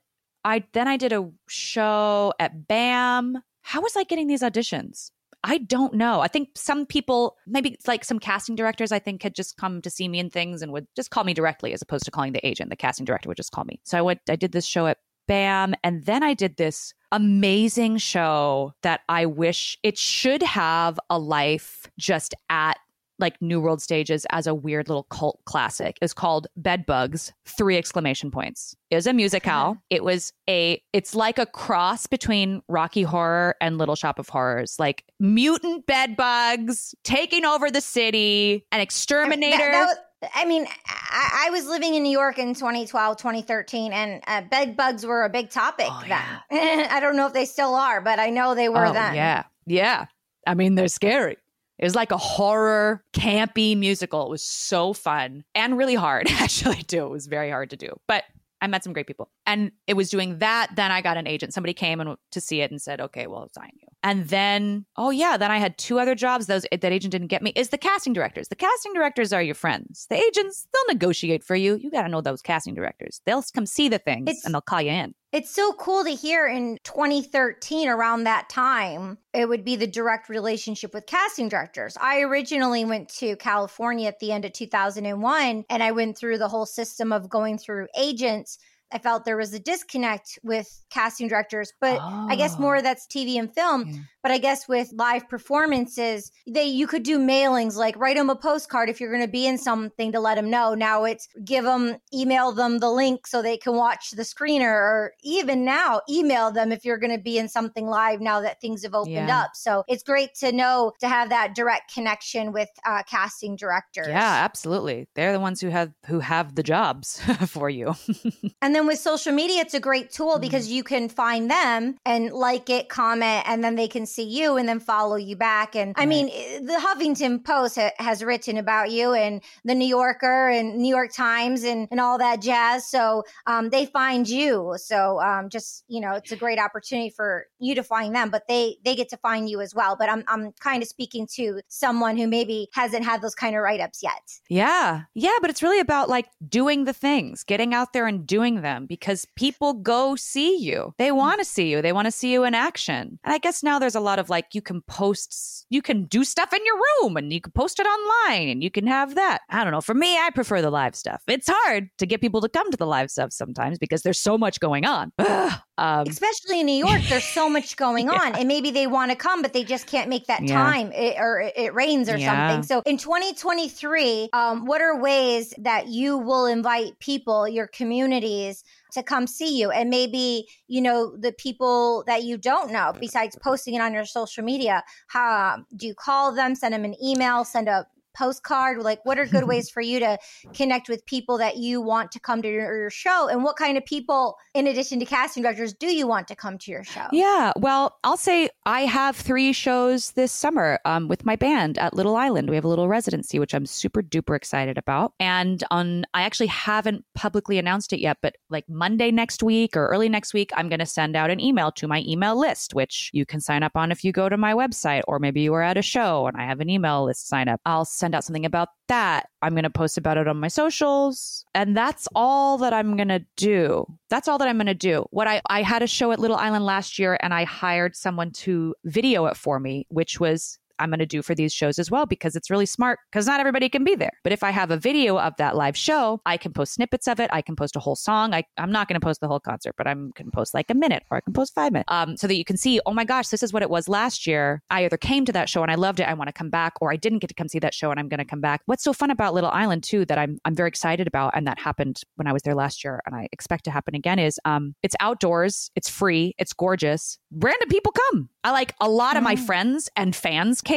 [0.44, 3.38] I then I did a show at BAM.
[3.62, 5.10] How was I getting these auditions?
[5.44, 6.20] I don't know.
[6.20, 9.90] I think some people, maybe like some casting directors, I think had just come to
[9.90, 12.46] see me and things and would just call me directly as opposed to calling the
[12.46, 12.70] agent.
[12.70, 13.80] The casting director would just call me.
[13.84, 17.98] So I went, I did this show at BAM, and then I did this amazing
[17.98, 22.78] show that I wish it should have a life just at
[23.22, 25.96] like New World Stages as a weird little cult classic.
[25.96, 28.76] It was called Bedbugs, three exclamation points.
[28.90, 29.78] It was a musical.
[29.88, 34.76] It was a, it's like a cross between Rocky Horror and Little Shop of Horrors,
[34.78, 39.56] like mutant bedbugs taking over the city, an exterminator.
[39.56, 39.96] That, that was,
[40.34, 44.76] I mean, I, I, was living in New York in 2012, 2013, and uh, bed
[44.76, 46.10] bugs were a big topic oh, then.
[46.50, 46.88] Yeah.
[46.90, 49.14] I don't know if they still are, but I know they were oh, then.
[49.14, 49.44] Yeah.
[49.66, 50.06] Yeah.
[50.46, 51.38] I mean, they're scary.
[51.82, 54.24] It was like a horror, campy musical.
[54.24, 57.04] It was so fun and really hard, actually, too.
[57.04, 57.88] It was very hard to do.
[58.06, 58.22] But
[58.60, 59.28] I met some great people.
[59.46, 60.70] And it was doing that.
[60.76, 61.52] Then I got an agent.
[61.52, 63.88] Somebody came and to see it and said, okay, well, I'll sign you.
[64.04, 66.46] And then, oh yeah, then I had two other jobs.
[66.46, 67.52] Those that agent didn't get me.
[67.56, 68.46] Is the casting directors.
[68.46, 70.06] The casting directors are your friends.
[70.08, 71.74] The agents, they'll negotiate for you.
[71.74, 73.20] You got to know those casting directors.
[73.26, 75.14] They'll come see the things it's, and they'll call you in.
[75.32, 80.28] It's so cool to hear in 2013, around that time, it would be the direct
[80.28, 81.96] relationship with casting directors.
[81.98, 86.48] I originally went to California at the end of 2001, and I went through the
[86.48, 88.58] whole system of going through agents
[88.92, 92.26] I felt there was a disconnect with casting directors, but oh.
[92.28, 92.82] I guess more oh.
[92.82, 93.88] that's TV and film.
[93.88, 93.98] Yeah.
[94.22, 98.36] But I guess with live performances, they you could do mailings like write them a
[98.36, 100.74] postcard if you're going to be in something to let them know.
[100.74, 105.12] Now it's give them email them the link so they can watch the screener, or
[105.24, 108.20] even now email them if you're going to be in something live.
[108.20, 109.40] Now that things have opened yeah.
[109.40, 114.06] up, so it's great to know to have that direct connection with uh, casting directors.
[114.08, 115.08] Yeah, absolutely.
[115.14, 117.94] They're the ones who have who have the jobs for you.
[118.62, 120.40] and then with social media, it's a great tool mm-hmm.
[120.40, 124.56] because you can find them and like it, comment, and then they can see you
[124.56, 125.76] and then follow you back.
[125.76, 126.26] And I mean,
[126.64, 131.12] the Huffington Post ha- has written about you and the New Yorker and New York
[131.12, 132.88] Times and, and all that jazz.
[132.88, 134.74] So um, they find you.
[134.78, 138.48] So um, just, you know, it's a great opportunity for you to find them, but
[138.48, 139.96] they, they get to find you as well.
[139.96, 143.62] But I'm, I'm kind of speaking to someone who maybe hasn't had those kind of
[143.62, 144.40] write ups yet.
[144.48, 145.02] Yeah.
[145.14, 145.36] Yeah.
[145.40, 149.26] But it's really about like doing the things, getting out there and doing them because
[149.36, 150.94] people go see you.
[150.98, 151.16] They mm.
[151.16, 151.82] want to see you.
[151.82, 153.18] They want to see you in action.
[153.24, 156.24] And I guess now there's a lot of like you can post, you can do
[156.24, 159.40] stuff in your room and you can post it online and you can have that.
[159.48, 159.80] I don't know.
[159.80, 161.22] For me, I prefer the live stuff.
[161.26, 164.36] It's hard to get people to come to the live stuff sometimes because there's so
[164.38, 165.12] much going on.
[165.78, 168.12] Um, Especially in New York, there's so much going yeah.
[168.12, 170.54] on, and maybe they want to come, but they just can't make that yeah.
[170.54, 172.50] time, it, or it rains or yeah.
[172.50, 172.62] something.
[172.62, 178.51] So in 2023, um, what are ways that you will invite people, your communities,
[178.92, 183.36] to come see you and maybe you know the people that you don't know besides
[183.42, 187.44] posting it on your social media how do you call them send them an email
[187.44, 190.18] send a postcard like what are good ways for you to
[190.54, 193.28] connect with people that you want to come to your, your, show?
[193.28, 196.58] And what kind of people in addition to casting directors do you want to come
[196.58, 197.06] to your show?
[197.12, 201.94] Yeah well i'll say i have three shows this summer um, with my band at
[201.94, 202.48] little island.
[202.48, 205.12] We have a little residency which i'm super duper excited about.
[205.18, 209.86] And on i actually haven't publicly announced it yet but like monday next week or
[209.88, 213.10] early next week i'm going to send out an email to my email list which
[213.12, 215.62] you can sign up on if you go to my website or maybe you are
[215.62, 217.60] at a show and i have an email list sign up.
[217.64, 219.28] I'll send out something about that.
[219.42, 221.44] I'm going to post about it on my socials.
[221.54, 223.86] And that's all that I'm going to do.
[224.10, 225.06] That's all that I'm going to do.
[225.10, 228.32] What I, I had a show at Little Island last year and I hired someone
[228.32, 231.90] to video it for me, which was I'm going to do for these shows as
[231.90, 234.12] well because it's really smart because not everybody can be there.
[234.24, 237.20] But if I have a video of that live show, I can post snippets of
[237.20, 237.30] it.
[237.32, 238.34] I can post a whole song.
[238.34, 240.74] I, I'm not going to post the whole concert, but I can post like a
[240.74, 243.04] minute or I can post five minutes um, so that you can see, oh my
[243.04, 244.62] gosh, this is what it was last year.
[244.70, 246.08] I either came to that show and I loved it.
[246.08, 248.00] I want to come back, or I didn't get to come see that show and
[248.00, 248.62] I'm going to come back.
[248.66, 251.58] What's so fun about Little Island too that I'm I'm very excited about, and that
[251.58, 254.18] happened when I was there last year, and I expect to happen again.
[254.18, 257.18] Is um, it's outdoors, it's free, it's gorgeous.
[257.32, 258.28] Random people come.
[258.44, 259.46] I like a lot of my mm.
[259.46, 260.71] friends and fans came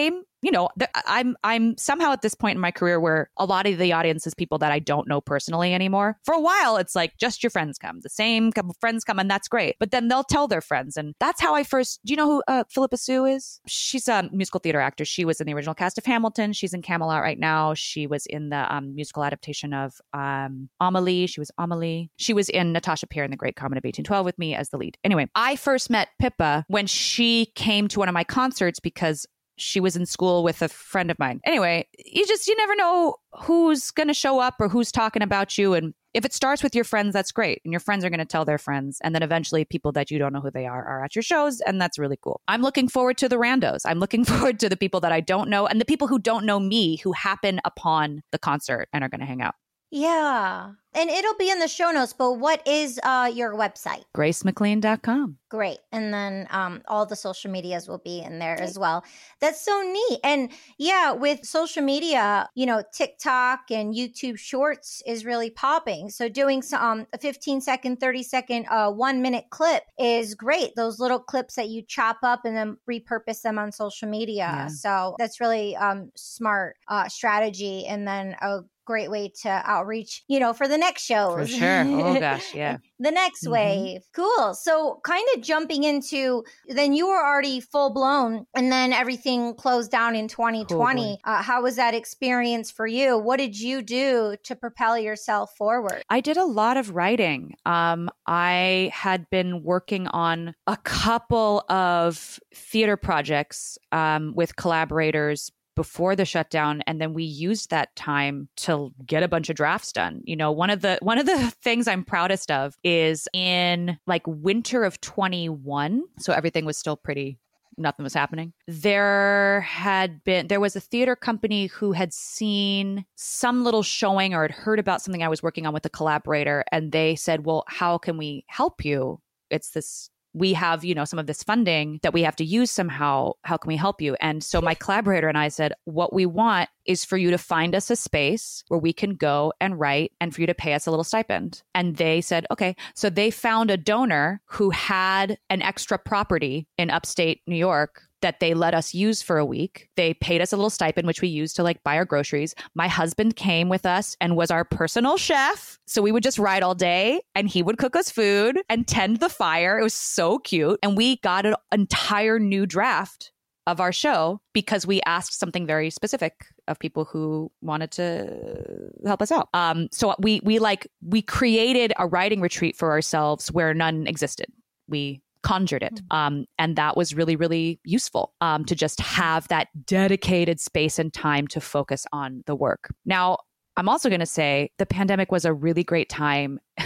[0.45, 0.69] you know,
[1.08, 4.27] I'm I'm somehow at this point in my career where a lot of the audience
[4.27, 6.19] is people that I don't know personally anymore.
[6.23, 9.29] For a while, it's like just your friends come, the same couple friends come, and
[9.29, 9.75] that's great.
[9.79, 11.99] But then they'll tell their friends, and that's how I first.
[12.05, 13.60] Do you know who uh, Phillipa Soo is?
[13.65, 15.03] She's a musical theater actor.
[15.03, 16.53] She was in the original cast of Hamilton.
[16.53, 17.73] She's in Camelot right now.
[17.73, 21.25] She was in the um, musical adaptation of um, Amelie.
[21.25, 22.12] She was Amelie.
[22.17, 24.77] She was in Natasha Pierre in The Great Comet of 1812 with me as the
[24.77, 24.95] lead.
[25.03, 29.25] Anyway, I first met Pippa when she came to one of my concerts because
[29.58, 31.41] she was in school with a friend of mine.
[31.46, 35.58] Anyway, you just you never know who's going to show up or who's talking about
[35.58, 38.20] you and if it starts with your friends that's great and your friends are going
[38.20, 40.84] to tell their friends and then eventually people that you don't know who they are
[40.86, 42.39] are at your shows and that's really cool.
[42.48, 43.82] I'm looking forward to the randos.
[43.86, 46.46] I'm looking forward to the people that I don't know and the people who don't
[46.46, 49.56] know me who happen upon the concert and are going to hang out.
[49.95, 50.71] Yeah.
[50.93, 54.03] And it'll be in the show notes, but what is uh, your website?
[54.15, 55.38] GraceMcLean.com.
[55.49, 55.77] Great.
[55.93, 59.05] And then um, all the social medias will be in there as well.
[59.39, 60.19] That's so neat.
[60.21, 66.10] And yeah, with social media, you know, TikTok and YouTube Shorts is really popping.
[66.10, 70.75] So doing some um, a 15 second, 30 second, uh, one minute clip is great.
[70.75, 74.36] Those little clips that you chop up and then repurpose them on social media.
[74.36, 74.67] Yeah.
[74.67, 77.86] So that's really um, smart uh, strategy.
[77.86, 81.34] And then a great way to outreach, you know, for the next shows.
[81.34, 81.82] For sure.
[81.84, 82.78] Oh gosh, yeah.
[83.00, 83.54] the next mm-hmm.
[83.54, 84.02] wave.
[84.13, 84.54] Cool.
[84.54, 89.91] So kind of jumping into then you were already full blown and then everything closed
[89.91, 91.19] down in 2020.
[91.26, 93.17] Oh uh, how was that experience for you?
[93.17, 96.04] What did you do to propel yourself forward?
[96.10, 97.56] I did a lot of writing.
[97.65, 106.16] Um, I had been working on a couple of theater projects um, with collaborators before
[106.16, 110.22] the shutdown and then we used that time to get a bunch of drafts done.
[110.26, 114.24] You know one of the one of the things i'm proudest of is in like
[114.26, 117.40] winter of 21 so everything was still pretty
[117.78, 123.64] nothing was happening there had been there was a theater company who had seen some
[123.64, 126.92] little showing or had heard about something i was working on with a collaborator and
[126.92, 129.20] they said well how can we help you?
[129.50, 132.69] It's this we have, you know, some of this funding that we have to use
[132.69, 133.32] somehow.
[133.43, 134.15] How can we help you?
[134.19, 137.74] And so my collaborator and I said, what we want is for you to find
[137.74, 140.86] us a space where we can go and write and for you to pay us
[140.86, 141.63] a little stipend.
[141.74, 142.76] And they said, okay.
[142.95, 148.40] So they found a donor who had an extra property in upstate New York that
[148.40, 149.88] they let us use for a week.
[149.98, 152.56] They paid us a little stipend, which we used to like buy our groceries.
[152.74, 155.78] My husband came with us and was our personal chef.
[155.86, 159.20] So we would just write all day and he would cook us food and tend
[159.20, 159.78] the fire.
[159.78, 160.80] It was so cute.
[160.82, 163.32] And we got an entire new draft
[163.68, 169.22] of our show because we asked something very specific of people who wanted to help
[169.22, 169.50] us out.
[169.54, 174.48] Um, so we we like we created a writing retreat for ourselves where none existed.
[174.88, 175.93] We conjured it.
[175.93, 176.17] Mm-hmm.
[176.17, 181.13] Um, and that was really, really useful um, to just have that dedicated space and
[181.13, 182.89] time to focus on the work.
[183.05, 183.38] Now,
[183.77, 186.60] I'm also going to say the pandemic was a really great time.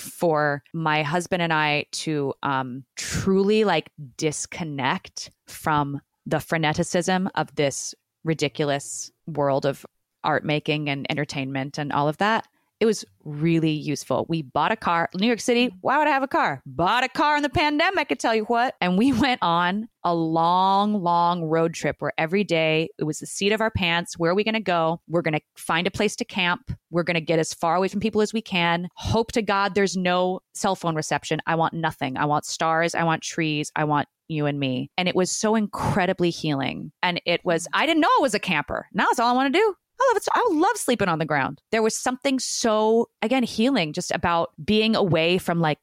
[0.00, 7.94] for my husband and I to um, truly like disconnect from the freneticism of this
[8.24, 9.86] ridiculous world of
[10.24, 12.44] art making and entertainment and all of that
[12.84, 14.26] it was really useful.
[14.28, 15.08] We bought a car.
[15.14, 16.60] New York City, why would I have a car?
[16.66, 18.74] Bought a car in the pandemic, I tell you what.
[18.78, 23.26] And we went on a long, long road trip where every day it was the
[23.26, 24.18] seat of our pants.
[24.18, 25.00] Where are we going to go?
[25.08, 26.76] We're going to find a place to camp.
[26.90, 28.88] We're going to get as far away from people as we can.
[28.96, 31.40] Hope to God there's no cell phone reception.
[31.46, 32.18] I want nothing.
[32.18, 32.94] I want stars.
[32.94, 33.72] I want trees.
[33.74, 34.90] I want you and me.
[34.98, 36.92] And it was so incredibly healing.
[37.02, 38.88] And it was, I didn't know I was a camper.
[38.92, 39.74] Now it's all I want to do.
[40.04, 40.28] I love it.
[40.32, 41.60] I love sleeping on the ground.
[41.70, 45.78] There was something so, again, healing just about being away from like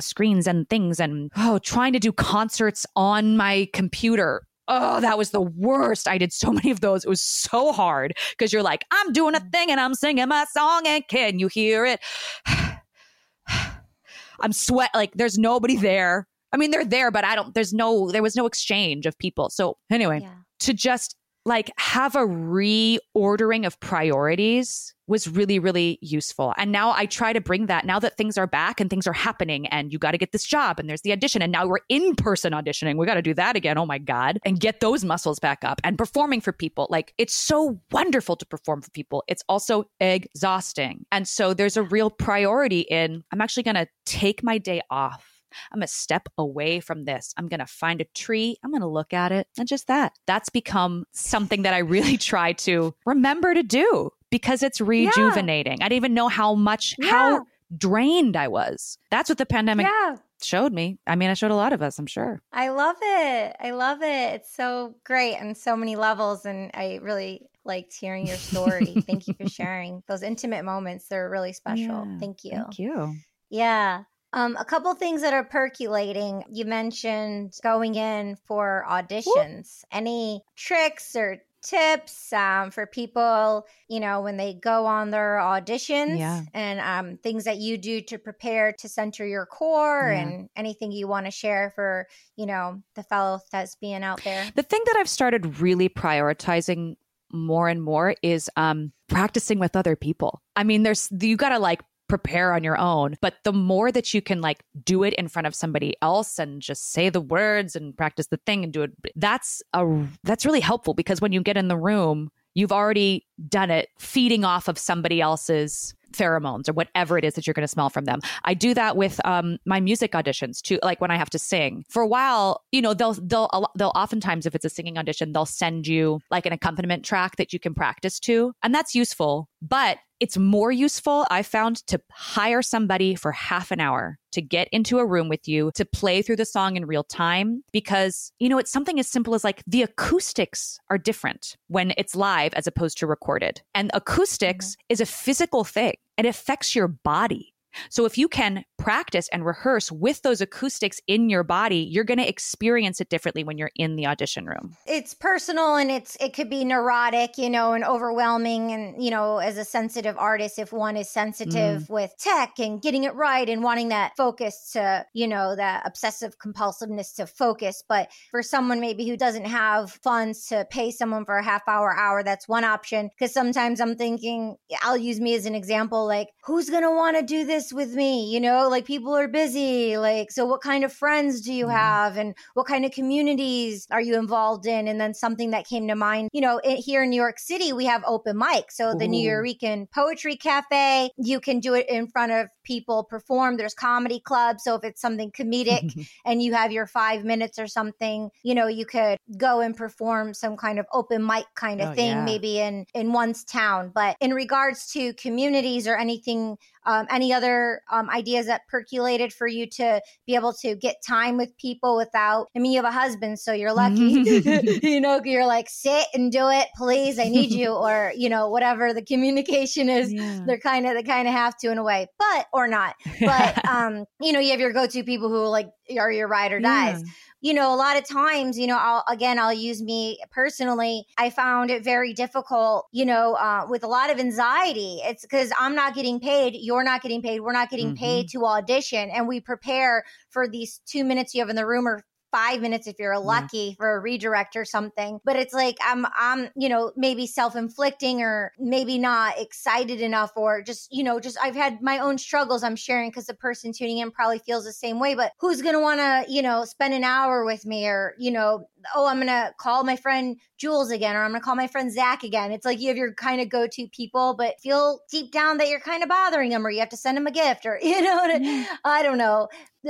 [0.00, 4.46] screens and things and oh, trying to do concerts on my computer.
[4.66, 6.08] Oh, that was the worst.
[6.08, 7.04] I did so many of those.
[7.04, 9.52] It was so hard because you're like, I'm doing a mm.
[9.52, 12.00] thing and I'm singing my song and can you hear it?
[14.40, 16.26] I'm sweat like there's nobody there.
[16.52, 19.50] I mean, they're there, but I don't, there's no, there was no exchange of people.
[19.50, 20.34] So anyway, yeah.
[20.60, 26.54] to just like have a reordering of priorities was really, really useful.
[26.56, 29.12] And now I try to bring that now that things are back and things are
[29.12, 31.80] happening and you got to get this job and there's the audition and now we're
[31.90, 32.96] in person auditioning.
[32.96, 33.76] We got to do that again.
[33.76, 34.38] Oh my God.
[34.46, 36.86] And get those muscles back up and performing for people.
[36.88, 39.22] Like it's so wonderful to perform for people.
[39.28, 41.04] It's also exhausting.
[41.12, 45.33] And so there's a real priority in I'm actually going to take my day off
[45.72, 47.34] I'm going to step away from this.
[47.36, 48.56] I'm going to find a tree.
[48.62, 49.46] I'm going to look at it.
[49.58, 50.12] And just that.
[50.26, 55.78] That's become something that I really try to remember to do because it's rejuvenating.
[55.78, 55.86] Yeah.
[55.86, 57.10] I didn't even know how much, yeah.
[57.10, 57.46] how
[57.76, 58.98] drained I was.
[59.10, 60.16] That's what the pandemic yeah.
[60.42, 60.98] showed me.
[61.06, 62.42] I mean, I showed a lot of us, I'm sure.
[62.52, 63.56] I love it.
[63.60, 64.34] I love it.
[64.34, 66.46] It's so great on so many levels.
[66.46, 68.94] And I really liked hearing your story.
[69.06, 71.08] Thank you for sharing those intimate moments.
[71.08, 72.06] They're really special.
[72.06, 72.52] Yeah, thank you.
[72.52, 73.14] Thank you.
[73.50, 74.04] Yeah.
[74.34, 76.42] Um, a couple things that are percolating.
[76.50, 79.84] You mentioned going in for auditions.
[79.92, 86.18] Any tricks or tips um, for people, you know, when they go on their auditions
[86.18, 86.42] yeah.
[86.52, 90.20] and um, things that you do to prepare to center your core yeah.
[90.20, 92.06] and anything you want to share for,
[92.36, 94.44] you know, the fellow thespian out there?
[94.54, 96.96] The thing that I've started really prioritizing
[97.32, 100.42] more and more is um, practicing with other people.
[100.56, 101.80] I mean, there's, you got to like
[102.14, 103.16] prepare on your own.
[103.20, 106.62] But the more that you can like do it in front of somebody else and
[106.62, 109.84] just say the words and practice the thing and do it, that's a
[110.22, 114.44] that's really helpful because when you get in the room, you've already done it feeding
[114.44, 118.04] off of somebody else's pheromones or whatever it is that you're going to smell from
[118.04, 118.20] them.
[118.44, 120.78] I do that with um, my music auditions too.
[120.84, 124.46] Like when I have to sing for a while, you know, they'll they'll they'll oftentimes
[124.46, 127.74] if it's a singing audition, they'll send you like an accompaniment track that you can
[127.74, 129.48] practice to, and that's useful.
[129.60, 134.68] But it's more useful, I found, to hire somebody for half an hour to get
[134.72, 138.48] into a room with you to play through the song in real time because, you
[138.48, 142.66] know, it's something as simple as like the acoustics are different when it's live as
[142.66, 143.60] opposed to recorded.
[143.74, 144.92] And acoustics mm-hmm.
[144.94, 147.52] is a physical thing, it affects your body.
[147.90, 152.18] So if you can practice and rehearse with those acoustics in your body, you're going
[152.18, 154.76] to experience it differently when you're in the audition room.
[154.86, 159.38] It's personal and it's it could be neurotic, you know, and overwhelming and you know,
[159.38, 161.90] as a sensitive artist if one is sensitive mm.
[161.90, 166.38] with tech and getting it right and wanting that focus to, you know, that obsessive
[166.38, 171.38] compulsiveness to focus, but for someone maybe who doesn't have funds to pay someone for
[171.38, 175.46] a half hour hour, that's one option because sometimes I'm thinking I'll use me as
[175.46, 178.68] an example like who's going to want to do this this with me you know
[178.74, 181.76] like people are busy like so what kind of friends do you mm-hmm.
[181.76, 185.86] have and what kind of communities are you involved in and then something that came
[185.86, 188.92] to mind you know it, here in new york city we have open mic so
[188.92, 189.08] the Ooh.
[189.08, 194.64] Nuyorican poetry cafe you can do it in front of people perform there's comedy clubs
[194.64, 198.66] so if it's something comedic and you have your five minutes or something you know
[198.66, 202.24] you could go and perform some kind of open mic kind of oh, thing yeah.
[202.24, 206.56] maybe in in one's town but in regards to communities or anything
[206.86, 211.36] um, any other um, ideas that percolated for you to be able to get time
[211.36, 212.48] with people without?
[212.56, 213.94] I mean, you have a husband, so you're lucky.
[214.82, 217.18] you know, you're like, sit and do it, please.
[217.18, 220.12] I need you, or you know, whatever the communication is.
[220.12, 220.40] Yeah.
[220.46, 222.94] They're kind of they kind of have to in a way, but or not.
[223.20, 225.68] But um, you know, you have your go-to people who like
[225.98, 227.02] are your ride or dies.
[227.04, 227.10] Yeah
[227.44, 231.06] you know, a lot of times, you know, I'll again, I'll use me personally.
[231.18, 235.02] I found it very difficult, you know, uh, with a lot of anxiety.
[235.04, 238.02] It's because I'm not getting paid, you're not getting paid, we're not getting mm-hmm.
[238.02, 241.86] paid to audition, and we prepare for these two minutes you have in the room
[241.86, 242.02] or
[242.34, 243.26] five minutes if you're mm-hmm.
[243.26, 243.74] lucky yeah.
[243.76, 245.20] for a redirect or something.
[245.24, 250.60] But it's like I'm I'm, you know, maybe self-inflicting or maybe not excited enough or
[250.62, 253.98] just, you know, just I've had my own struggles I'm sharing because the person tuning
[253.98, 255.14] in probably feels the same way.
[255.14, 259.06] But who's gonna wanna, you know, spend an hour with me or, you know, oh,
[259.06, 262.52] I'm gonna call my friend Jules again, or I'm gonna call my friend Zach again.
[262.52, 265.68] It's like you have your kind of go to people, but feel deep down that
[265.68, 268.00] you're kind of bothering them, or you have to send them a gift, or you
[268.02, 269.48] know, I don't know.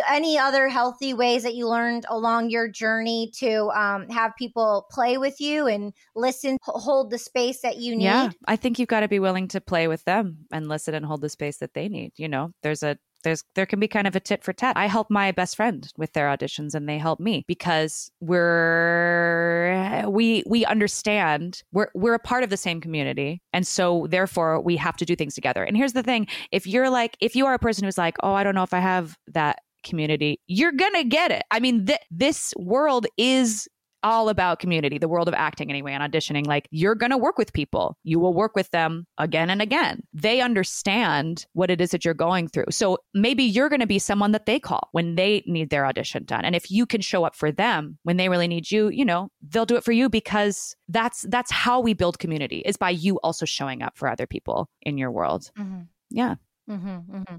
[0.09, 5.19] Any other healthy ways that you learned along your journey to um, have people play
[5.19, 8.05] with you and listen, hold the space that you need?
[8.05, 11.07] Yeah, I think you've got to be willing to play with them and listen and
[11.07, 12.13] hold the space that they need.
[12.17, 14.77] You know, there's a there's there can be kind of a tit for tat.
[14.77, 20.45] I help my best friend with their auditions and they help me because we're we
[20.47, 24.97] we understand we're we're a part of the same community and so therefore we have
[24.99, 25.65] to do things together.
[25.65, 28.35] And here's the thing, if you're like if you are a person who's like, "Oh,
[28.35, 31.43] I don't know if I have that community," you're going to get it.
[31.51, 33.69] I mean, th- this world is
[34.05, 36.47] all about community, the world of acting anyway, and auditioning.
[36.47, 37.97] Like you're going to work with people.
[38.05, 40.03] You will work with them again and again.
[40.13, 42.67] They understand what it is that you're going through.
[42.71, 46.25] So maybe you're going to be someone that they call when they need their audition
[46.25, 46.45] done.
[46.45, 49.31] And if you can show up for them when they really need you, you know,
[49.49, 53.19] they'll do it for you because that's that's how we build community is by you
[53.23, 55.51] also showing up for other people in your world.
[55.59, 55.83] Mm-hmm.
[56.11, 56.35] Yeah.
[56.71, 57.37] Mm-hmm, mm-hmm.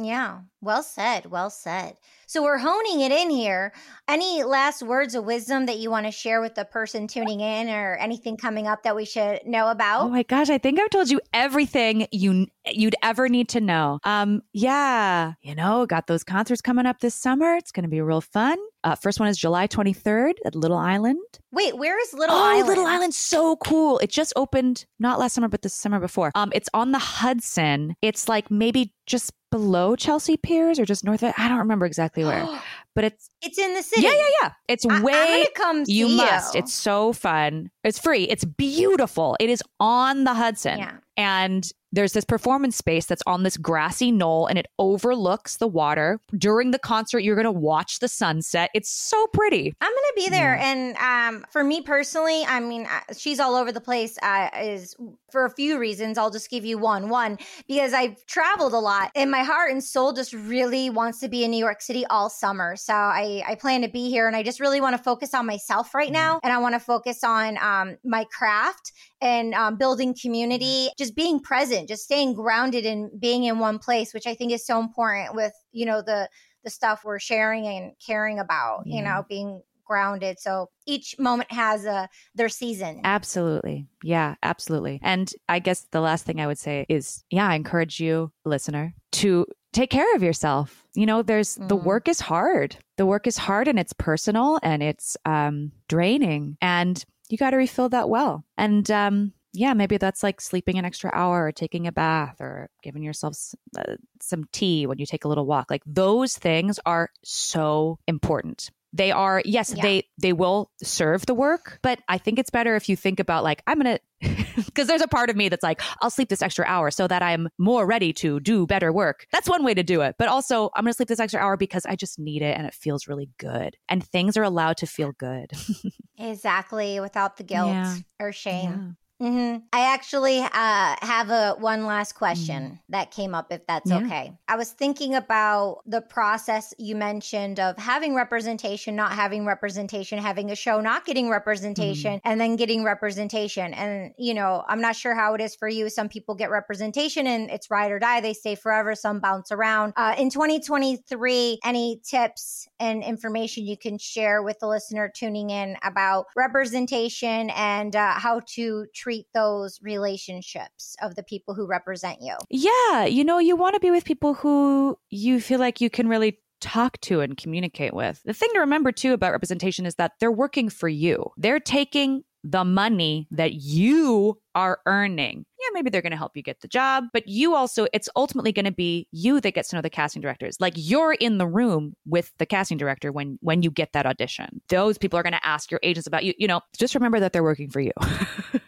[0.00, 1.26] Yeah, well said.
[1.26, 1.96] Well said.
[2.26, 3.72] So we're honing it in here.
[4.06, 7.68] Any last words of wisdom that you want to share with the person tuning in
[7.68, 10.02] or anything coming up that we should know about?
[10.02, 13.98] Oh my gosh, I think I've told you everything you you'd ever need to know.
[14.04, 17.54] Um yeah, you know, got those concerts coming up this summer.
[17.54, 18.58] It's going to be real fun.
[18.84, 21.18] Uh, first one is July 23rd at Little Island.
[21.52, 22.44] Wait, where is Little Island?
[22.44, 22.68] oh, Island?
[22.68, 23.98] Little Island's so cool.
[23.98, 26.30] It just opened not last summer, but the summer before.
[26.34, 27.96] Um, it's on the Hudson.
[28.02, 32.24] It's like maybe just below Chelsea Piers or just north of I don't remember exactly
[32.24, 32.46] where.
[32.94, 34.02] but it's it's in the city.
[34.02, 34.50] Yeah, yeah, yeah.
[34.68, 36.54] It's I, way come you must.
[36.54, 36.60] You.
[36.60, 37.70] It's so fun.
[37.84, 38.24] It's free.
[38.24, 39.36] It's beautiful.
[39.40, 40.78] It is on the Hudson.
[40.78, 40.92] Yeah.
[41.16, 46.20] And there's this performance space that's on this grassy knoll and it overlooks the water.
[46.36, 48.70] During the concert, you're going to watch the sunset.
[48.74, 49.74] It's so pretty.
[49.80, 50.56] I'm going to be there.
[50.56, 50.72] Yeah.
[50.72, 50.96] And
[51.36, 54.94] um, for me personally, I mean, uh, she's all over the place, uh, is
[55.30, 56.18] for a few reasons.
[56.18, 57.08] I'll just give you one.
[57.08, 61.28] One, because I've traveled a lot and my heart and soul just really wants to
[61.28, 62.76] be in New York City all summer.
[62.76, 65.46] So I, I plan to be here and I just really want to focus on
[65.46, 66.40] myself right now.
[66.42, 71.40] And I want to focus on um, my craft and um, building community, just being
[71.40, 75.34] present, just staying grounded and being in one place, which I think is so important
[75.34, 76.28] with, you know, the,
[76.64, 78.96] the stuff we're sharing and caring about, yeah.
[78.96, 80.38] you know, being grounded.
[80.38, 83.00] So each moment has a their season.
[83.04, 83.86] Absolutely.
[84.02, 85.00] Yeah, absolutely.
[85.02, 88.94] And I guess the last thing I would say is yeah, I encourage you, listener,
[89.12, 90.84] to take care of yourself.
[90.94, 91.68] You know, there's mm.
[91.68, 92.76] the work is hard.
[92.98, 97.56] The work is hard and it's personal and it's um draining and you got to
[97.56, 98.44] refill that well.
[98.56, 102.68] And um, yeah, maybe that's like sleeping an extra hour or taking a bath or
[102.82, 103.36] giving yourself
[103.78, 105.70] uh, some tea when you take a little walk.
[105.70, 108.70] Like those things are so important.
[108.92, 109.82] They are yes, yeah.
[109.82, 113.44] they they will serve the work, but I think it's better if you think about
[113.44, 116.40] like I'm going to because there's a part of me that's like I'll sleep this
[116.40, 119.26] extra hour so that I'm more ready to do better work.
[119.30, 120.16] That's one way to do it.
[120.18, 122.66] But also I'm going to sleep this extra hour because I just need it and
[122.66, 123.76] it feels really good.
[123.90, 125.52] And things are allowed to feel good.
[126.18, 127.96] exactly, without the guilt yeah.
[128.18, 128.70] or shame.
[128.70, 129.07] Yeah.
[129.20, 129.64] Mm-hmm.
[129.72, 132.78] I actually uh, have a one last question mm.
[132.90, 133.98] that came up, if that's yeah.
[133.98, 134.32] okay.
[134.46, 140.52] I was thinking about the process you mentioned of having representation, not having representation, having
[140.52, 142.20] a show, not getting representation, mm.
[142.24, 143.74] and then getting representation.
[143.74, 145.90] And you know, I'm not sure how it is for you.
[145.90, 148.94] Some people get representation and it's ride or die; they stay forever.
[148.94, 149.94] Some bounce around.
[149.96, 155.76] Uh, in 2023, any tips and information you can share with the listener tuning in
[155.82, 162.36] about representation and uh, how to treat those relationships of the people who represent you?
[162.50, 166.08] Yeah, you know, you want to be with people who you feel like you can
[166.08, 168.22] really talk to and communicate with.
[168.24, 171.30] The thing to remember too about representation is that they're working for you.
[171.36, 175.44] They're taking the money that you are earning.
[175.60, 178.52] Yeah, maybe they're going to help you get the job, but you also, it's ultimately
[178.52, 180.56] going to be you that gets to know the casting directors.
[180.60, 184.60] Like you're in the room with the casting director when when you get that audition.
[184.68, 186.32] Those people are going to ask your agents about you.
[186.38, 187.92] You know, just remember that they're working for you.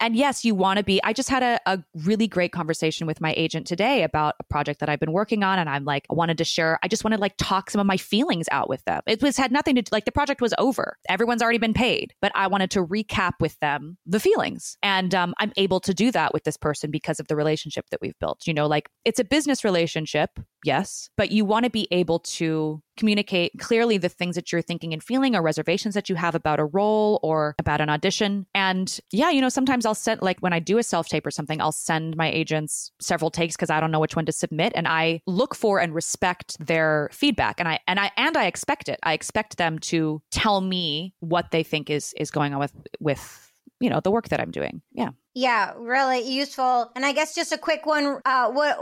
[0.00, 1.00] and yes, you want to be.
[1.04, 4.80] I just had a, a really great conversation with my agent today about a project
[4.80, 5.58] that I've been working on.
[5.58, 7.86] And I'm like, I wanted to share, I just wanted to like talk some of
[7.86, 9.02] my feelings out with them.
[9.06, 10.96] It was had nothing to like the project was over.
[11.08, 14.76] Everyone's already been paid, but I wanted to recap with them the feelings.
[14.82, 18.00] And um, I'm able to do that with this person because of the relationship that
[18.00, 18.46] we've built.
[18.46, 22.82] You know, like it's a business relationship yes, but you want to be able to
[22.96, 26.60] communicate clearly the things that you're thinking and feeling or reservations that you have about
[26.60, 28.46] a role or about an audition.
[28.54, 31.30] And yeah, you know, sometimes I'll send, like when I do a self tape or
[31.30, 34.72] something, I'll send my agents several takes because I don't know which one to submit.
[34.74, 37.58] And I look for and respect their feedback.
[37.58, 38.98] And I, and I, and I expect it.
[39.02, 43.52] I expect them to tell me what they think is, is going on with, with,
[43.80, 44.82] you know, the work that I'm doing.
[44.92, 45.10] Yeah.
[45.34, 46.90] Yeah, really useful.
[46.96, 48.76] And I guess just a quick one uh what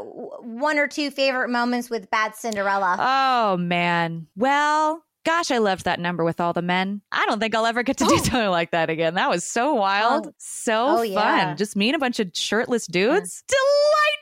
[0.44, 2.96] one or two favorite moments with Bad Cinderella.
[2.99, 4.26] Oh man.
[4.36, 7.03] Well, gosh, I loved that number with all the men.
[7.12, 9.14] I don't think I'll ever get to do something like that again.
[9.14, 10.28] That was so wild.
[10.28, 10.32] Oh.
[10.38, 11.07] So oh, fun.
[11.09, 11.55] Yeah.
[11.55, 13.44] Just me and a bunch of shirtless dudes.
[13.51, 13.57] Yeah.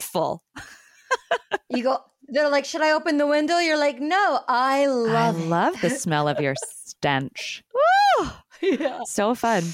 [0.01, 0.43] Delightful.
[1.71, 1.99] you go
[2.29, 5.91] they're like, "Should I open the window?" You're like, "No, I love I love the
[6.03, 7.63] smell of your stench."
[8.63, 9.01] yeah.
[9.05, 9.65] So fun.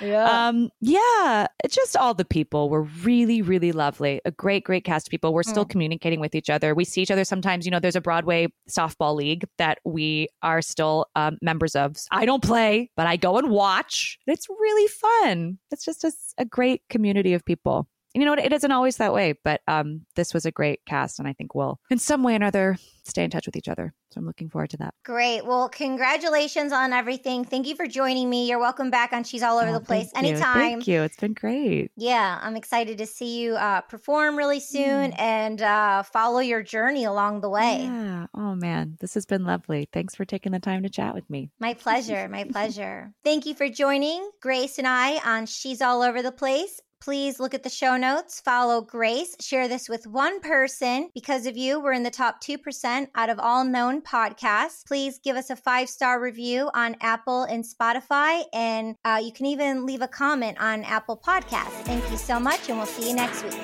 [0.00, 0.48] Yeah.
[0.48, 4.20] Um, yeah, just all the people were really, really lovely.
[4.26, 5.32] A great, great cast of people.
[5.32, 5.70] We're still Mm.
[5.70, 6.74] communicating with each other.
[6.74, 7.64] We see each other sometimes.
[7.64, 11.96] You know, there's a Broadway softball league that we are still um, members of.
[12.10, 14.18] I don't play, but I go and watch.
[14.26, 15.58] It's really fun.
[15.70, 17.88] It's just a, a great community of people.
[18.16, 18.38] And you know what?
[18.38, 21.54] It isn't always that way, but um, this was a great cast, and I think
[21.54, 23.92] we'll, in some way or another, stay in touch with each other.
[24.10, 24.94] So I'm looking forward to that.
[25.04, 25.44] Great.
[25.44, 27.44] Well, congratulations on everything.
[27.44, 28.48] Thank you for joining me.
[28.48, 30.32] You're welcome back on She's All Over Oh, the Place thank you.
[30.32, 30.54] anytime.
[30.54, 31.02] Thank you.
[31.02, 31.90] It's been great.
[31.94, 35.18] Yeah, I'm excited to see you uh, perform really soon Mm.
[35.20, 37.82] and uh, follow your journey along the way.
[37.82, 38.28] Yeah.
[38.32, 39.90] Oh man, this has been lovely.
[39.92, 41.50] Thanks for taking the time to chat with me.
[41.60, 42.28] My pleasure.
[42.30, 43.12] My pleasure.
[43.24, 46.80] Thank you for joining Grace and I on She's All Over the Place.
[47.06, 51.08] Please look at the show notes, follow Grace, share this with one person.
[51.14, 54.84] Because of you, we're in the top 2% out of all known podcasts.
[54.84, 58.42] Please give us a five star review on Apple and Spotify.
[58.52, 61.84] And uh, you can even leave a comment on Apple Podcasts.
[61.84, 63.54] Thank you so much, and we'll see you next week.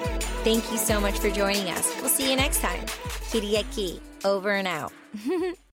[0.45, 1.93] Thank you so much for joining us.
[2.01, 2.87] We'll see you next time.
[3.33, 4.93] Kitty at over and out.